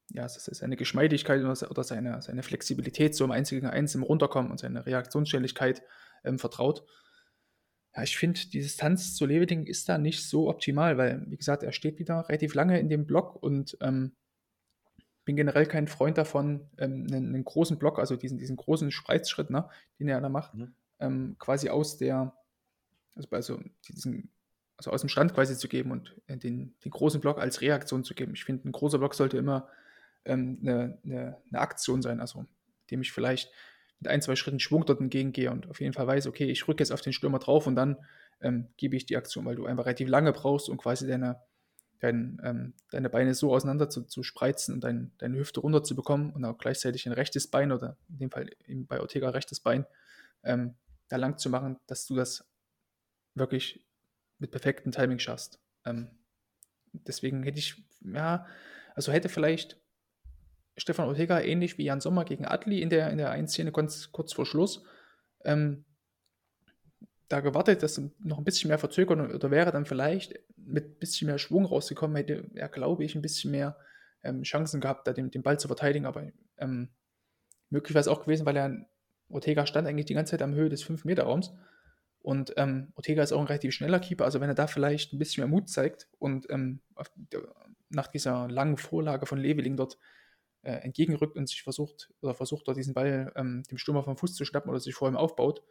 [0.10, 4.60] ja, seine Geschmeidigkeit oder seine, seine Flexibilität so im 1 gegen 1 im Runterkommen und
[4.60, 5.84] seine Reaktionsschnelligkeit
[6.24, 6.86] ähm, vertraut.
[7.96, 11.64] Ja, ich finde, die Distanz zu Leveding ist da nicht so optimal, weil, wie gesagt,
[11.64, 14.16] er steht wieder relativ lange in dem Block und ähm,
[15.32, 19.50] bin generell kein Freund davon, ähm, einen, einen, großen Block, also diesen, diesen großen Spreizschritt,
[19.50, 20.74] ne, den er da macht, mhm.
[21.00, 22.36] ähm, quasi aus der,
[23.16, 24.30] also, also, diesen,
[24.76, 28.04] also aus dem Stand quasi zu geben und äh, den, den großen Block als Reaktion
[28.04, 28.34] zu geben.
[28.34, 29.70] Ich finde, ein großer Block sollte immer
[30.26, 32.46] ähm, eine, eine, eine, Aktion sein, also
[32.90, 33.54] dem ich vielleicht
[34.02, 36.82] mit ein, zwei Schritten Schwung dort entgegengehe und auf jeden Fall weiß, okay, ich rücke
[36.82, 37.96] jetzt auf den Stürmer drauf und dann
[38.42, 41.40] ähm, gebe ich die Aktion, weil du einfach relativ lange brauchst, um quasi deine,
[42.02, 45.96] dein, ähm, deine Beine so auseinander zu, zu spreizen und dein, deine Hüfte runter zu
[45.96, 49.86] bekommen und auch gleichzeitig ein rechtes Bein oder in dem Fall bei Ortega rechtes Bein
[50.44, 50.76] ähm,
[51.08, 52.50] da lang zu machen, dass du das
[53.36, 53.86] wirklich
[54.40, 55.60] mit perfektem Timing schaffst.
[55.86, 56.10] Ähm,
[56.92, 58.48] deswegen hätte ich, ja,
[58.96, 59.80] also hätte vielleicht
[60.78, 64.12] Stefan Ortega ähnlich wie Jan Sommer gegen Adli in der, in der einen Szene kurz,
[64.12, 64.84] kurz vor Schluss
[65.44, 65.86] ähm,
[67.32, 71.28] da gewartet, dass noch ein bisschen mehr verzögern oder wäre dann vielleicht mit ein bisschen
[71.28, 73.78] mehr Schwung rausgekommen, hätte er, glaube ich, ein bisschen mehr
[74.24, 76.06] ähm, Chancen gehabt, da den, den Ball zu verteidigen.
[76.06, 76.28] Aber
[76.58, 76.90] ähm,
[77.70, 78.86] möglich wäre es auch gewesen, weil er
[79.30, 81.54] Ortega stand eigentlich die ganze Zeit am Höhe des 5-Meter-Raums.
[82.22, 84.26] Und ähm, Ortega ist auch ein relativ schneller Keeper.
[84.26, 86.82] Also wenn er da vielleicht ein bisschen mehr Mut zeigt und ähm,
[87.90, 89.98] nach dieser langen Vorlage von Leveling dort
[90.62, 94.36] äh, entgegenrückt und sich versucht oder versucht dort diesen Ball ähm, dem Stürmer vom Fuß
[94.36, 95.64] zu schnappen oder sich vor ihm aufbaut,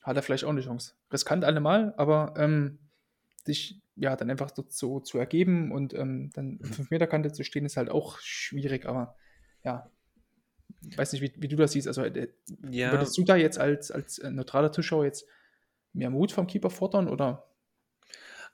[0.00, 0.94] hat er vielleicht auch eine Chance.
[1.12, 2.78] Riskant allemal, aber ähm,
[3.44, 6.64] sich ja dann einfach so zu ergeben und ähm, dann mhm.
[6.64, 9.16] 5 Meter Kante zu stehen, ist halt auch schwierig, aber
[9.62, 9.90] ja,
[10.96, 11.86] weiß nicht, wie, wie du das siehst.
[11.86, 12.28] Also äh,
[12.70, 12.92] ja.
[12.92, 15.26] würdest du da jetzt als, als äh, neutraler Zuschauer jetzt
[15.92, 17.49] mehr Mut vom Keeper fordern oder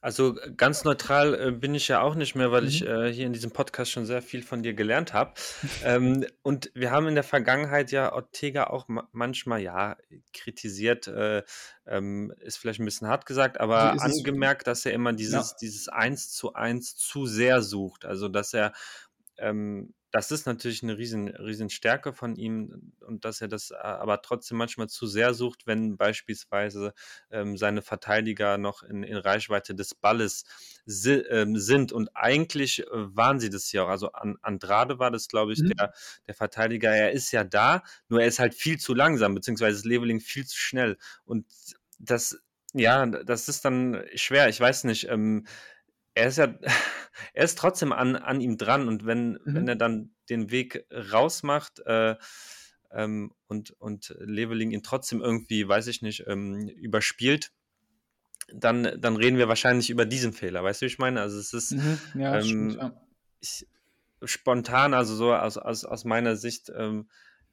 [0.07, 2.87] also ganz neutral äh, bin ich ja auch nicht mehr, weil ich mhm.
[2.87, 5.35] äh, hier in diesem Podcast schon sehr viel von dir gelernt habe.
[5.83, 9.97] Ähm, und wir haben in der Vergangenheit ja Ortega auch ma manchmal, ja,
[10.33, 11.43] kritisiert, äh,
[11.89, 15.17] ähm, ist vielleicht ein bisschen hart gesagt, aber angemerkt, dass er immer Ja.
[15.17, 18.05] dieses, dieses Eins zu eins zu sehr sucht.
[18.05, 18.75] Also dass er
[19.39, 24.23] ähm, das ist natürlich eine riesen, riesen Stärke von ihm und dass er das aber
[24.23, 26.95] trotzdem manchmal zu sehr sucht, wenn beispielsweise
[27.31, 30.45] ähm, seine Verteidiger noch in, in Reichweite des Balles
[30.87, 31.93] si ähm, sind.
[31.93, 33.89] Und eigentlich äh, waren sie das ja auch.
[33.89, 35.75] Also an, Andrade war das, glaube ich, mhm.
[35.77, 35.93] der,
[36.27, 36.91] der Verteidiger.
[36.91, 40.47] Er ist ja da, nur er ist halt viel zu langsam, beziehungsweise das Leveling viel
[40.47, 40.97] zu schnell.
[41.27, 41.45] Und
[41.99, 42.41] das,
[42.73, 44.49] ja, das ist dann schwer.
[44.49, 45.11] Ich weiß nicht.
[45.11, 45.47] Ähm,
[46.17, 46.53] er ist ja,
[47.35, 49.41] er ist trotzdem an, an ihm dran und wenn, mhm.
[49.45, 52.17] wenn er dann den Weg rausmacht äh,
[52.91, 57.53] ähm, und, und Leveling ihn trotzdem irgendwie, weiß ich nicht, ähm, überspielt,
[58.53, 60.63] dann, dann reden wir wahrscheinlich über diesen Fehler.
[60.63, 61.21] Weißt du, wie ich meine?
[61.21, 61.99] Also es ist mhm.
[62.15, 63.01] ja, ähm, stimmt, ja.
[63.41, 63.67] ich,
[64.23, 67.09] spontan, also so aus, aus, aus meiner Sicht ähm,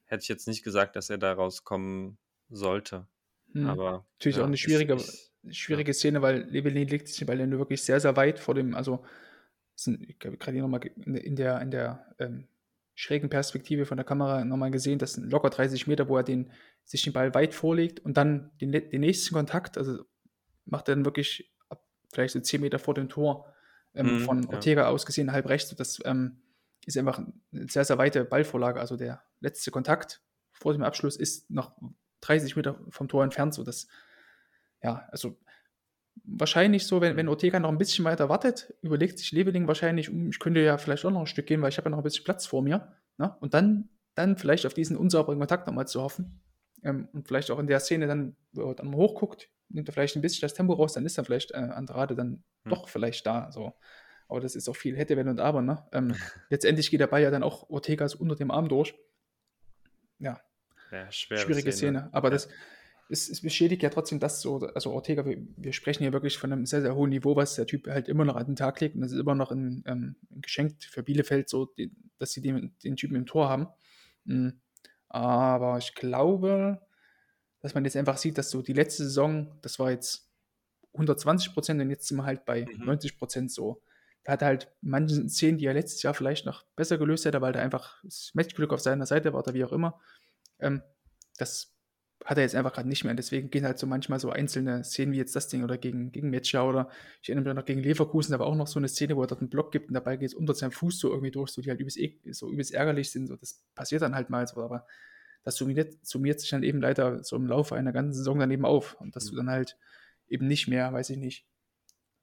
[0.05, 2.17] hätte ich jetzt nicht gesagt, dass er da rauskommen
[2.49, 3.07] sollte.
[3.53, 3.67] Mhm.
[3.67, 5.93] Aber natürlich ja, auch eine schwierige, ich, schwierige ja.
[5.93, 9.03] Szene, weil Levelin liegt sich bei nur wirklich sehr, sehr weit vor dem, also
[9.75, 12.47] sind, ich habe gerade hier nochmal in der, in der ähm,
[12.95, 16.51] schrägen Perspektive von der Kamera nochmal gesehen, das sind locker 30 Meter, wo er den,
[16.83, 20.03] sich den Ball weit vorlegt und dann den, den nächsten Kontakt, also
[20.65, 23.53] macht er dann wirklich ab, vielleicht so 10 Meter vor dem Tor
[23.95, 24.87] ähm, mm, von Ortega ja.
[24.87, 25.75] aus gesehen, halb rechts.
[25.75, 26.37] Das ähm,
[26.85, 28.79] ist einfach eine sehr, sehr weite Ballvorlage.
[28.79, 30.21] Also der letzte Kontakt
[30.51, 31.75] vor dem Abschluss ist noch
[32.21, 33.53] 30 Meter vom Tor entfernt.
[33.53, 33.87] So das
[34.83, 35.37] ja, also
[36.25, 40.29] wahrscheinlich so, wenn, wenn Ortega noch ein bisschen weiter wartet, überlegt sich Leveling wahrscheinlich, hm,
[40.29, 42.03] ich könnte ja vielleicht auch noch ein Stück gehen, weil ich habe ja noch ein
[42.03, 42.93] bisschen Platz vor mir.
[43.17, 43.35] Ne?
[43.39, 46.41] Und dann, dann vielleicht auf diesen unsauberen Kontakt nochmal zu hoffen.
[46.83, 49.93] Ähm, und vielleicht auch in der Szene dann, wo er dann mal hochguckt, nimmt er
[49.93, 52.69] vielleicht ein bisschen das Tempo raus, dann ist er vielleicht äh, Andrade dann hm.
[52.69, 53.51] doch vielleicht da.
[53.51, 53.73] So.
[54.27, 55.61] Aber das ist auch viel hätte, wenn und aber.
[55.61, 55.83] Ne?
[55.91, 56.15] Ähm,
[56.49, 58.95] letztendlich geht Ball ja dann auch Ortegas unter dem Arm durch.
[60.19, 60.39] Ja,
[60.91, 61.99] ja schwierige Szene.
[61.99, 62.09] Szene.
[62.11, 62.33] Aber ja.
[62.33, 62.49] das,
[63.13, 66.51] es, es, beschädigt ja trotzdem das so, also Ortega, wir, wir, sprechen hier wirklich von
[66.51, 68.95] einem sehr, sehr hohen Niveau, was der Typ halt immer noch an den Tag legt
[68.95, 72.41] und das ist immer noch ein, ähm, ein Geschenk für Bielefeld, so, die, dass sie
[72.41, 73.67] den, den, Typen im Tor haben.
[74.25, 74.59] Mhm.
[75.09, 76.81] Aber ich glaube,
[77.59, 80.29] dass man jetzt einfach sieht, dass so die letzte Saison, das war jetzt
[80.93, 82.85] 120 Prozent und jetzt sind wir halt bei mhm.
[82.85, 83.83] 90 Prozent so.
[84.27, 87.55] hat er halt manche Szenen, die er letztes Jahr vielleicht noch besser gelöst hätte, weil
[87.55, 90.01] er einfach das Matchglück auf seiner Seite war oder wie auch immer.
[90.59, 90.81] Ähm,
[91.37, 91.72] das
[92.25, 93.11] hat er jetzt einfach gerade nicht mehr.
[93.11, 96.11] Und deswegen gehen halt so manchmal so einzelne Szenen wie jetzt das Ding oder gegen,
[96.11, 96.89] gegen Metzger oder
[97.21, 99.27] ich erinnere mich noch gegen Leverkusen, da war auch noch so eine Szene, wo er
[99.27, 101.61] dort einen Block gibt und dabei geht es unter seinem Fuß so irgendwie durch, so
[101.61, 101.99] die halt übelst,
[102.31, 103.27] so übelst ärgerlich sind.
[103.27, 104.85] So, das passiert dann halt mal so, aber
[105.43, 108.65] das summiert, summiert sich dann eben leider so im Laufe einer ganzen Saison dann eben
[108.65, 108.95] auf.
[108.99, 109.77] Und dass du dann halt
[110.27, 111.45] eben nicht mehr, weiß ich nicht,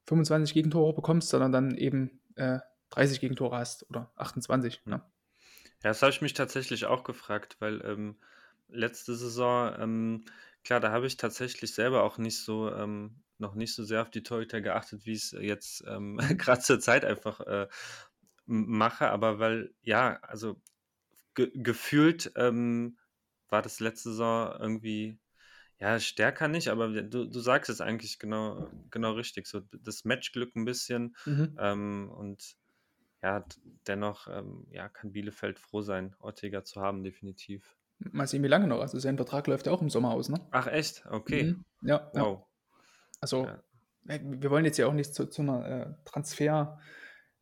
[0.06, 2.58] 25 Gegentore bekommst, sondern dann eben äh,
[2.90, 4.86] 30 Gegentore hast oder 28.
[4.86, 5.02] Ne?
[5.82, 8.16] Ja, das habe ich mich tatsächlich auch gefragt, weil ähm,
[8.72, 10.24] letzte Saison, ähm,
[10.64, 14.10] klar, da habe ich tatsächlich selber auch nicht so, ähm, noch nicht so sehr auf
[14.10, 17.68] die Torhüter geachtet, wie es jetzt ähm, gerade zur Zeit einfach äh,
[18.46, 20.60] mache, aber weil, ja, also
[21.34, 22.98] ge gefühlt ähm,
[23.48, 25.18] war das letzte Saison irgendwie,
[25.80, 30.56] ja, stärker nicht, aber du, du sagst es eigentlich genau, genau richtig, so das Matchglück
[30.56, 31.58] ein bisschen Mhm.
[31.58, 32.56] ähm, und
[33.22, 33.46] ja,
[33.86, 37.78] dennoch ähm, ja, kann Bielefeld froh sein, Ortega zu haben, definitiv.
[38.12, 38.80] Mal sehen, wie lange noch.
[38.80, 40.40] Also sein Vertrag läuft ja auch im Sommer aus, ne?
[40.50, 41.04] Ach echt?
[41.06, 41.44] Okay.
[41.44, 41.64] Mhm.
[41.82, 42.22] Ja, ja.
[42.22, 42.46] Wow.
[43.20, 43.62] Also Ja.
[44.08, 46.78] äh, wir wollen jetzt ja auch nicht zu, zu einer äh, Transfer,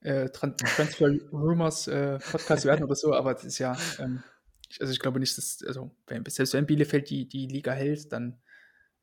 [0.01, 4.23] äh, Tran Transfer Rumors äh, Podcast werden oder so, aber das ist ja, ähm,
[4.69, 8.13] ich, also ich glaube nicht, dass, also wenn, selbst wenn Bielefeld die, die Liga hält,
[8.13, 8.41] dann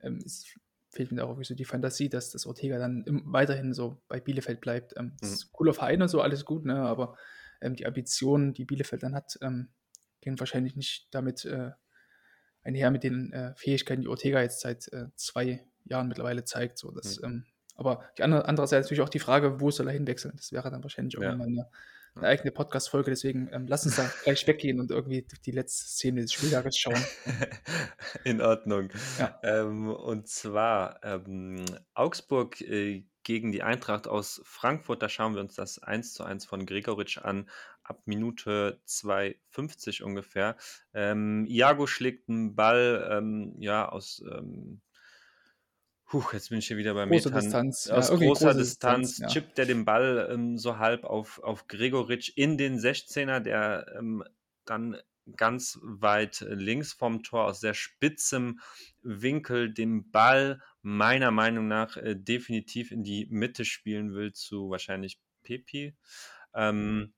[0.02, 0.58] ähm, ist,
[0.92, 4.02] fehlt mir da auch irgendwie so die Fantasie, dass das Ortega dann im, weiterhin so
[4.08, 4.94] bei Bielefeld bleibt.
[4.98, 6.76] Ähm, das ist ein cooler Verein und so, alles gut, ne?
[6.76, 7.18] aber
[7.62, 9.70] ähm, die Ambitionen, die Bielefeld dann hat, ähm,
[10.26, 11.72] gehen wahrscheinlich nicht damit äh,
[12.64, 16.78] einher mit den äh, Fähigkeiten, die Ortega jetzt seit äh, zwei Jahren mittlerweile zeigt.
[16.80, 17.46] So, dass, ähm,
[17.76, 20.34] aber die andere, andererseits natürlich auch die Frage, wo soll er hinwechseln?
[20.36, 21.36] Das wäre dann wahrscheinlich auch Ja.
[21.36, 21.70] mal eine,
[22.16, 23.12] eine eigene Podcast-Folge.
[23.12, 27.06] Deswegen ähm, lass uns da gleich weggehen und irgendwie die letzte Szene des Spieljahres schauen.
[28.24, 28.90] In Ordnung.
[29.20, 29.40] Ja.
[29.44, 35.02] Ähm, und zwar ähm, Augsburg äh, gegen die Eintracht aus Frankfurt.
[35.04, 37.50] Da schauen wir uns das 1 zu 1 von Gregoritsch an,
[37.86, 40.58] ab Minute 2,50 ungefähr.
[40.94, 44.24] Ähm, Iago schlägt einen Ball ähm, ja, aus.
[44.30, 44.82] Ähm,
[46.12, 47.42] Huch, jetzt bin ich hier wieder bei Große Metern.
[47.42, 49.42] Distanz, ja, Aus irgendwie großer große Distanz Distanz, ja.
[49.42, 54.24] chippt er den Ball ähm, so halb auf, auf Gregoritsch in den 16er, der ähm,
[54.66, 54.98] dann
[55.36, 58.60] ganz weit links vom Tor aus sehr spitzem
[59.02, 65.20] Winkel den Ball meiner Meinung nach äh, definitiv in die Mitte spielen will zu wahrscheinlich
[65.42, 65.96] Pepi.
[66.54, 67.15] Ähm,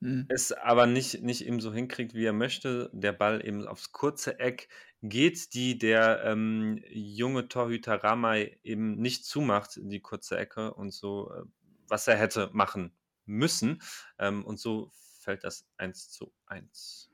[0.00, 0.26] Mhm.
[0.28, 2.90] es aber nicht, nicht eben so hinkriegt, wie er möchte.
[2.92, 4.68] Der Ball eben aufs kurze Eck
[5.02, 11.32] geht, die der ähm, junge Torhüter Ramay eben nicht zumacht, die kurze Ecke und so,
[11.32, 11.42] äh,
[11.88, 13.82] was er hätte machen müssen.
[14.18, 14.90] Ähm, und so
[15.20, 17.10] fällt das 1 zu 1.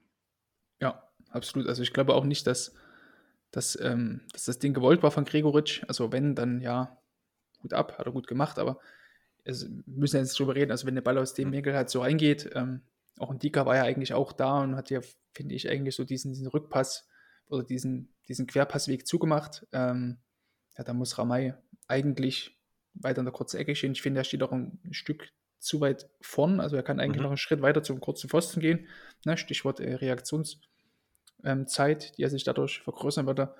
[0.80, 1.68] Ja, absolut.
[1.68, 2.74] Also ich glaube auch nicht, dass,
[3.52, 5.84] dass, ähm, dass das Ding gewollt war von Gregoritsch.
[5.86, 6.98] Also wenn, dann ja,
[7.60, 8.80] gut ab, hat er gut gemacht, aber
[9.44, 11.52] es, wir müssen jetzt drüber reden, also wenn der Ball aus dem Mhm.
[11.52, 12.82] Winkel halt so reingeht, ähm,
[13.18, 15.00] auch ein Dika war ja eigentlich auch da und hat ja,
[15.32, 17.08] finde ich, eigentlich so diesen, diesen Rückpass
[17.48, 19.66] oder diesen, diesen Querpassweg zugemacht.
[19.72, 20.18] Ähm,
[20.78, 21.54] ja, da muss Ramay
[21.88, 22.58] eigentlich
[22.94, 23.92] weiter in der kurzen Ecke stehen.
[23.92, 25.28] Ich finde, er steht auch ein Stück
[25.58, 27.22] zu weit vorn, also er kann eigentlich Mhm.
[27.24, 28.88] noch einen Schritt weiter zum kurzen Pfosten gehen.
[29.24, 29.36] Ne?
[29.36, 30.66] Stichwort äh, Reaktionszeit,
[31.44, 31.66] ähm,
[32.16, 33.54] die er sich dadurch vergrößern würde.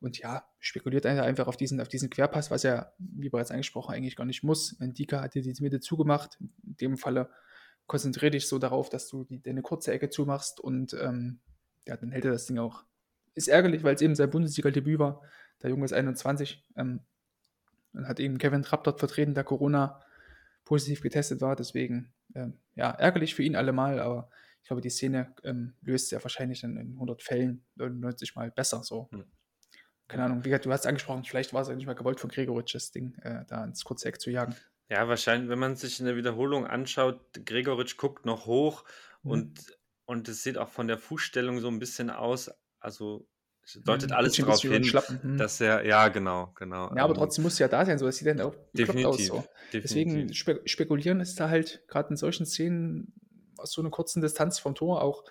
[0.00, 3.94] Und ja, spekuliert er einfach auf diesen, auf diesen Querpass, was er, wie bereits angesprochen,
[3.94, 4.78] eigentlich gar nicht muss.
[4.78, 6.38] Ndika hat dir die Mitte zugemacht.
[6.40, 7.30] In dem Falle
[7.86, 11.40] konzentriere dich so darauf, dass du die, deine kurze Ecke zumachst und ähm,
[11.86, 12.84] ja, dann hält er das Ding auch.
[13.34, 15.22] Ist ärgerlich, weil es eben sein Bundesliga-Debüt war.
[15.62, 17.00] Der Junge ist 21 ähm,
[17.92, 20.02] und hat eben Kevin Trapp dort vertreten, der Corona
[20.64, 21.54] positiv getestet war.
[21.54, 24.30] Deswegen, ähm, ja, ärgerlich für ihn allemal, aber
[24.62, 28.82] ich glaube, die Szene ähm, löst er wahrscheinlich dann in 100 Fällen 99 Mal besser.
[28.82, 29.08] So.
[29.12, 29.24] Hm.
[30.08, 32.30] Keine Ahnung, wie gesagt, du hast angesprochen, vielleicht war es ja nicht mal gewollt von
[32.30, 34.56] Gregoritsch, das Ding äh, da ins kurze Eck zu jagen.
[34.88, 38.84] Ja, wahrscheinlich, wenn man sich in der Wiederholung anschaut, Gregoritsch guckt noch hoch
[39.24, 39.40] Mhm.
[39.40, 43.28] und, und es sieht auch von der Fußstellung so ein bisschen aus, also
[43.64, 45.36] es deutet Mhm, alles darauf hin, mhm.
[45.36, 46.94] dass er, ja, genau, genau.
[46.94, 49.26] Ja, aber ähm, trotzdem muss ja da sein, so das sieht dann auch bekloppt aus.
[49.26, 49.50] definitiv, So.
[49.72, 50.26] definitiv.
[50.26, 53.12] Deswegen spe spekulieren ist da halt gerade in solchen Szenen
[53.58, 55.24] aus so einer kurzen Distanz vom Tor auch,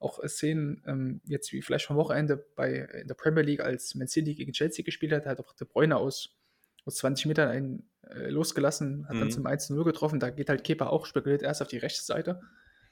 [0.00, 4.08] auch Szenen, ähm, jetzt wie vielleicht vom Wochenende bei in der Premier League, als Man
[4.08, 6.36] City gegen Chelsea gespielt hat, hat auch De Bruyne aus,
[6.84, 9.30] aus 20 Metern einen äh, losgelassen, hat dann Mhm.
[9.30, 10.18] zum 1-0 getroffen.
[10.18, 12.40] Da geht halt Kepa auch spekuliert erst auf die rechte Seite.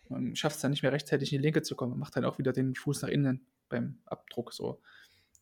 [0.09, 2.39] Man schafft es dann nicht mehr rechtzeitig in die linke zu kommen, macht dann auch
[2.39, 4.53] wieder den Fuß nach innen beim Abdruck.
[4.53, 4.81] So.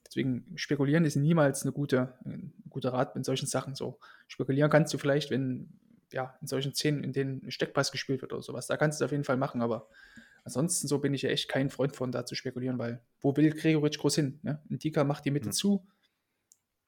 [0.07, 3.75] Deswegen spekulieren ist niemals eine gute, ein guter Rat in solchen Sachen.
[3.75, 3.99] So
[4.29, 5.69] spekulieren kannst du vielleicht, wenn
[6.13, 8.67] ja in solchen Szenen, in denen ein Steckpass gespielt wird oder sowas.
[8.69, 9.89] Da kannst du es auf jeden Fall machen, aber
[10.47, 13.51] ansonsten so bin ich ja echt kein Freund von da zu spekulieren, weil wo will
[13.53, 14.41] Gregoritsch groß hin?
[14.43, 14.63] Ne?
[14.71, 15.53] Ein Dika macht die Mitte Mhm.
[15.53, 15.87] zu.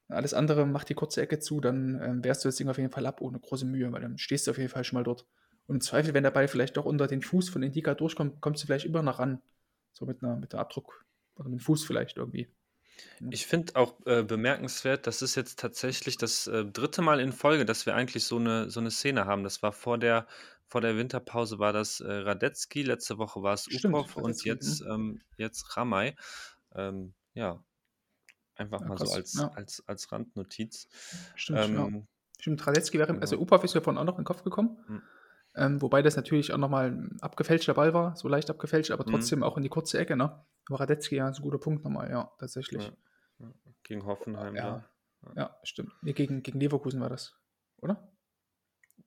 [0.09, 2.91] alles andere macht die kurze Ecke zu, dann ähm, wärst du das Ding auf jeden
[2.91, 5.27] Fall ab ohne große Mühe, weil dann stehst du auf jeden Fall schon mal dort.
[5.67, 8.63] Und im Zweifel, wenn der Ball vielleicht doch unter den Fuß von Indika durchkommt, kommst
[8.63, 9.43] du vielleicht immer noch ran.
[9.93, 11.05] So mit einer, mit einer Abdruck
[11.37, 12.49] oder mit dem Fuß vielleicht irgendwie.
[13.31, 17.65] Ich finde auch äh, bemerkenswert, das ist jetzt tatsächlich das äh, dritte Mal in Folge,
[17.65, 19.45] dass wir eigentlich so eine, so eine Szene haben.
[19.45, 20.27] Das war vor der,
[20.69, 24.91] vor der Winterpause war das äh, Radetzky, letzte Woche war es Upov und jetzt, mhm.
[24.91, 26.15] ähm, jetzt Ramay.
[26.75, 27.63] Ähm, ja,
[28.57, 29.17] einfach Ja, mal so krass.
[29.17, 30.89] als, Ja, als, als Randnotiz.
[31.35, 31.87] stimmt, ja.
[31.87, 32.07] Ähm,
[32.41, 33.43] Stimmt, Radetzky wäre, also genau.
[33.43, 34.79] Upov ist ja vorhin auch noch in den Kopf gekommen.
[34.87, 35.03] Mhm.
[35.57, 39.11] Ähm, wobei das natürlich auch nochmal ein abgefälschter Ball war, so leicht abgefälscht, aber Mhm.
[39.11, 40.45] trotzdem auch in die kurze Ecke, ne?
[40.69, 42.85] Aber Radetzky, ja, ist ein guter Punkt nochmal, ja, tatsächlich.
[42.85, 42.93] Ja,
[43.41, 43.53] ja,
[43.83, 44.85] gegen Hoffenheim Ja,
[45.35, 45.93] ja, stimmt.
[46.03, 47.35] Nee, gegen, gegen Leverkusen war das,
[47.79, 48.13] oder?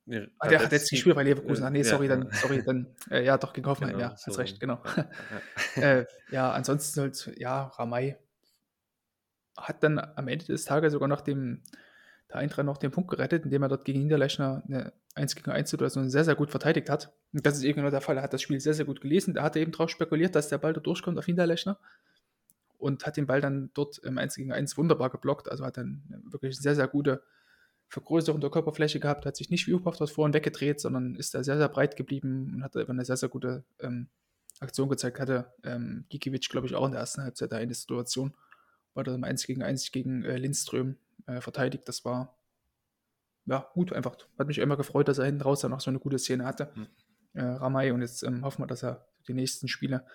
[0.04, 1.62] Nee, Ah, der Radetzky Radetzky, spielt bei Leverkusen.
[1.62, 4.08] äh, Ah, nee, ja, sorry, ja, dann, sorry, dann, äh, ja, doch, gegen Hoffenheim, genau,
[4.08, 4.80] ja, hast recht, genau.
[4.96, 5.08] Ja,
[5.76, 5.82] ja.
[5.98, 8.16] äh, ja, ansonsten halt, ja, Ramay
[9.56, 11.62] hat dann am Ende des Tages sogar noch dem,
[12.30, 15.68] der Eintracht noch den Punkt gerettet, indem er dort gegen Niederlechner eine 1 gegen 1
[15.70, 17.12] Situation sehr, sehr gut verteidigt hat.
[17.32, 18.16] Und das ist eben genau der Fall.
[18.16, 19.36] Er hat das Spiel sehr, sehr gut gelesen.
[19.36, 21.78] Er hatte eben darauf spekuliert, dass der Ball dort durchkommt auf Niederlechner
[22.78, 25.50] und hat den Ball dann dort im 1 gegen 1 wunderbar geblockt.
[25.50, 27.22] Also hat dann wirklich sehr, sehr gute
[27.92, 31.44] Vergrößerung der Körperfläche gehabt, hat sich nicht wie Uphoff dort vorhin weggedreht, sondern ist da
[31.44, 34.08] sehr, sehr breit geblieben und hat einfach eine sehr, sehr gute ähm,
[34.60, 35.20] Aktion gezeigt.
[35.20, 38.34] Hatte ähm, Gikiewicz, glaube ich, auch in der ersten Halbzeit eine Situation,
[38.94, 41.86] war da im 1 gegen 1 gegen äh, Lindström äh, verteidigt.
[41.86, 42.34] Das war
[43.44, 44.16] ja gut einfach.
[44.38, 46.72] Hat mich immer gefreut, dass er hinten raus dann noch so eine gute Szene hatte.
[46.74, 46.86] Mhm.
[47.34, 50.06] Äh, Ramay und jetzt ähm, hoffen wir, dass er die nächsten Spiele,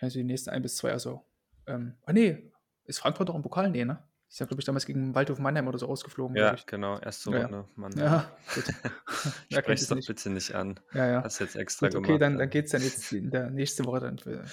[0.00, 1.24] also die nächsten ein bis zwei, also
[1.68, 2.50] ähm, ah nee,
[2.86, 3.70] ist Frankfurt doch im Pokal?
[3.70, 4.02] Nee, ne?
[4.38, 6.66] Ja, glaube ich, damals gegen Waldhof Mannheim oder so rausgeflogen, Ja, ich.
[6.66, 7.42] genau, erste Ja, ja.
[7.46, 7.68] Runde.
[7.76, 8.64] Mann, Ja, gut.
[9.48, 10.08] Ja, es doch nicht.
[10.08, 10.80] bitte nicht an.
[10.92, 11.22] Ja, ja.
[11.22, 12.22] Hast jetzt extra Gut, okay, gemacht.
[12.22, 12.50] dann, dann dann.
[12.50, 14.44] geht es dann jetzt in der nächste Woche dann für,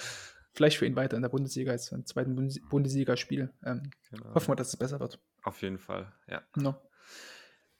[0.52, 3.52] vielleicht für ihn weiter in der Bundesliga, als im zweiten Bundes Bundesligaspiel.
[3.64, 4.34] Ähm, Genau.
[4.34, 5.18] hoffen wir, dass es besser wird.
[5.42, 6.42] Auf jeden Fall, ja.
[6.56, 6.76] No.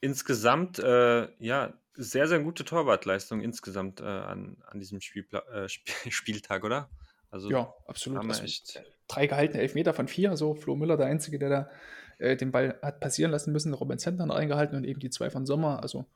[0.01, 5.87] Insgesamt, äh, ja, sehr, sehr gute Torwartleistung insgesamt äh, an, an diesem Spielpla äh, Sp
[6.11, 6.91] Spieltag, oder?
[7.31, 8.19] Also Ja, absolut.
[8.19, 8.83] haben wir Also, echt.
[9.09, 10.37] Drei gehaltene Elfmeter von vier.
[10.37, 11.71] So, Flo Müller, der Einzige, der da
[12.19, 13.75] äh, den Ball hat passieren lassen müssen.
[13.75, 15.83] Robin Zentner eingehalten und eben die zwei von Sommer.
[15.83, 16.07] Also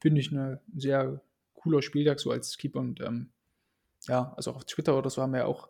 [0.00, 1.20] finde ich ein sehr
[1.54, 2.80] cooler Spieltag, so als Keeper.
[2.80, 3.30] Und ähm,
[4.06, 5.68] ja, also auf Twitter oder so haben wir ja auch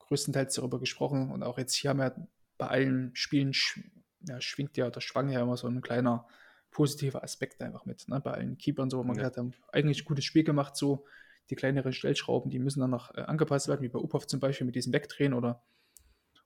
[0.00, 1.30] größtenteils darüber gesprochen.
[1.30, 2.14] Und auch jetzt hier haben wir
[2.58, 3.80] bei allen Spielen sch
[4.28, 6.26] ja, schwingt ja oder schwang ja immer so ein kleiner
[6.70, 8.06] positiver Aspekt einfach mit.
[8.08, 8.20] Ne?
[8.20, 9.22] Bei allen Keepern so, wo man Ja.
[9.22, 11.06] gesagt haben, eigentlich ein gutes Spiel gemacht, so
[11.48, 14.66] die kleineren Stellschrauben, die müssen dann noch äh, angepasst werden, wie bei Uphoff zum Beispiel
[14.66, 15.62] mit diesem Wegdrehen oder,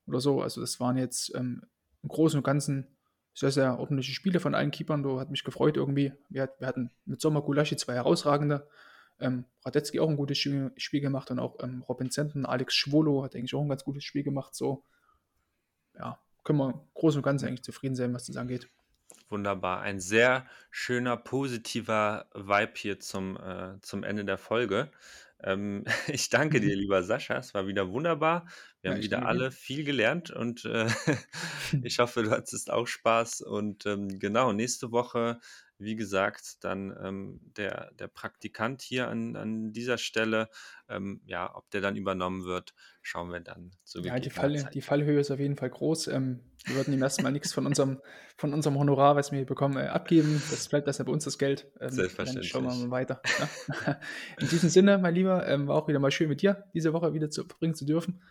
[0.06, 0.42] oder so.
[0.42, 1.62] Also das waren jetzt ähm,
[2.02, 2.86] im Großen und Ganzen
[3.34, 5.02] sehr, sehr ordentliche Spiele von allen Keepern.
[5.02, 6.12] So hat mich gefreut irgendwie.
[6.28, 8.68] Wir, wir hatten mit Sommer Gulaschi zwei herausragende.
[9.20, 13.22] Ähm, Radetzky auch ein gutes Spiel, Spiel gemacht und auch ähm, Robin Zenten, Alex Schwolo
[13.22, 14.54] hat eigentlich auch ein ganz gutes Spiel gemacht.
[14.54, 14.84] So,
[15.96, 18.68] ja, können wir im Großen und Ganzen eigentlich zufrieden sein, was das angeht.
[19.28, 19.80] Wunderbar.
[19.80, 24.90] Ein sehr schöner, positiver Vibe hier zum, äh, zum Ende der Folge.
[25.42, 27.36] Ähm, ich danke dir, lieber Sascha.
[27.36, 28.46] Es war wieder wunderbar.
[28.84, 30.86] Wir Ja, haben wieder alle viel gelernt und äh,
[31.82, 33.40] ich hoffe, du hattest auch Spaß.
[33.40, 35.40] Und ähm, genau, nächste Woche,
[35.78, 40.50] wie gesagt, dann ähm, der, der Praktikant hier an, an dieser Stelle.
[40.88, 44.74] Ähm, ja, ob der dann übernommen wird, schauen wir dann zu Ja, die, Fall, Zeit.
[44.74, 46.08] die Fallhöhe ist auf jeden Fall groß.
[46.08, 48.02] Ähm, wir würden ihm erstmal nichts von unserem,
[48.36, 50.42] von unserem Honorar, was wir hier bekommen, äh, abgeben.
[50.50, 51.70] Das bleibt erstmal bei uns das Geld.
[51.80, 52.48] Ähm, dann Selbstverständlich.
[52.50, 53.22] schauen wir mal weiter.
[53.38, 53.48] Ja.
[54.38, 57.14] In diesem Sinne, mein Lieber, ähm, war auch wieder mal schön mit dir diese Woche
[57.14, 58.22] wieder zu verbringen zu dürfen.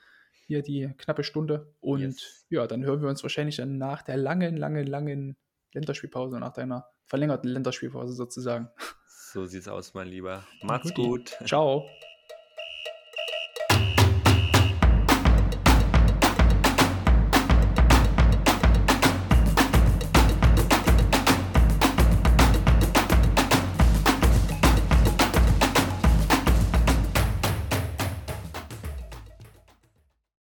[0.46, 1.74] Hier die knappe Stunde.
[1.80, 2.46] Und Yes.
[2.50, 5.36] ja, dann hören wir uns wahrscheinlich dann nach der langen, langen, langen
[5.74, 8.70] Länderspielpause, nach deiner verlängerten Länderspielpause sozusagen.
[9.08, 10.44] So sieht's aus, mein Lieber.
[10.62, 11.08] Macht's Guti.
[11.08, 11.38] gut.
[11.46, 11.86] Ciao.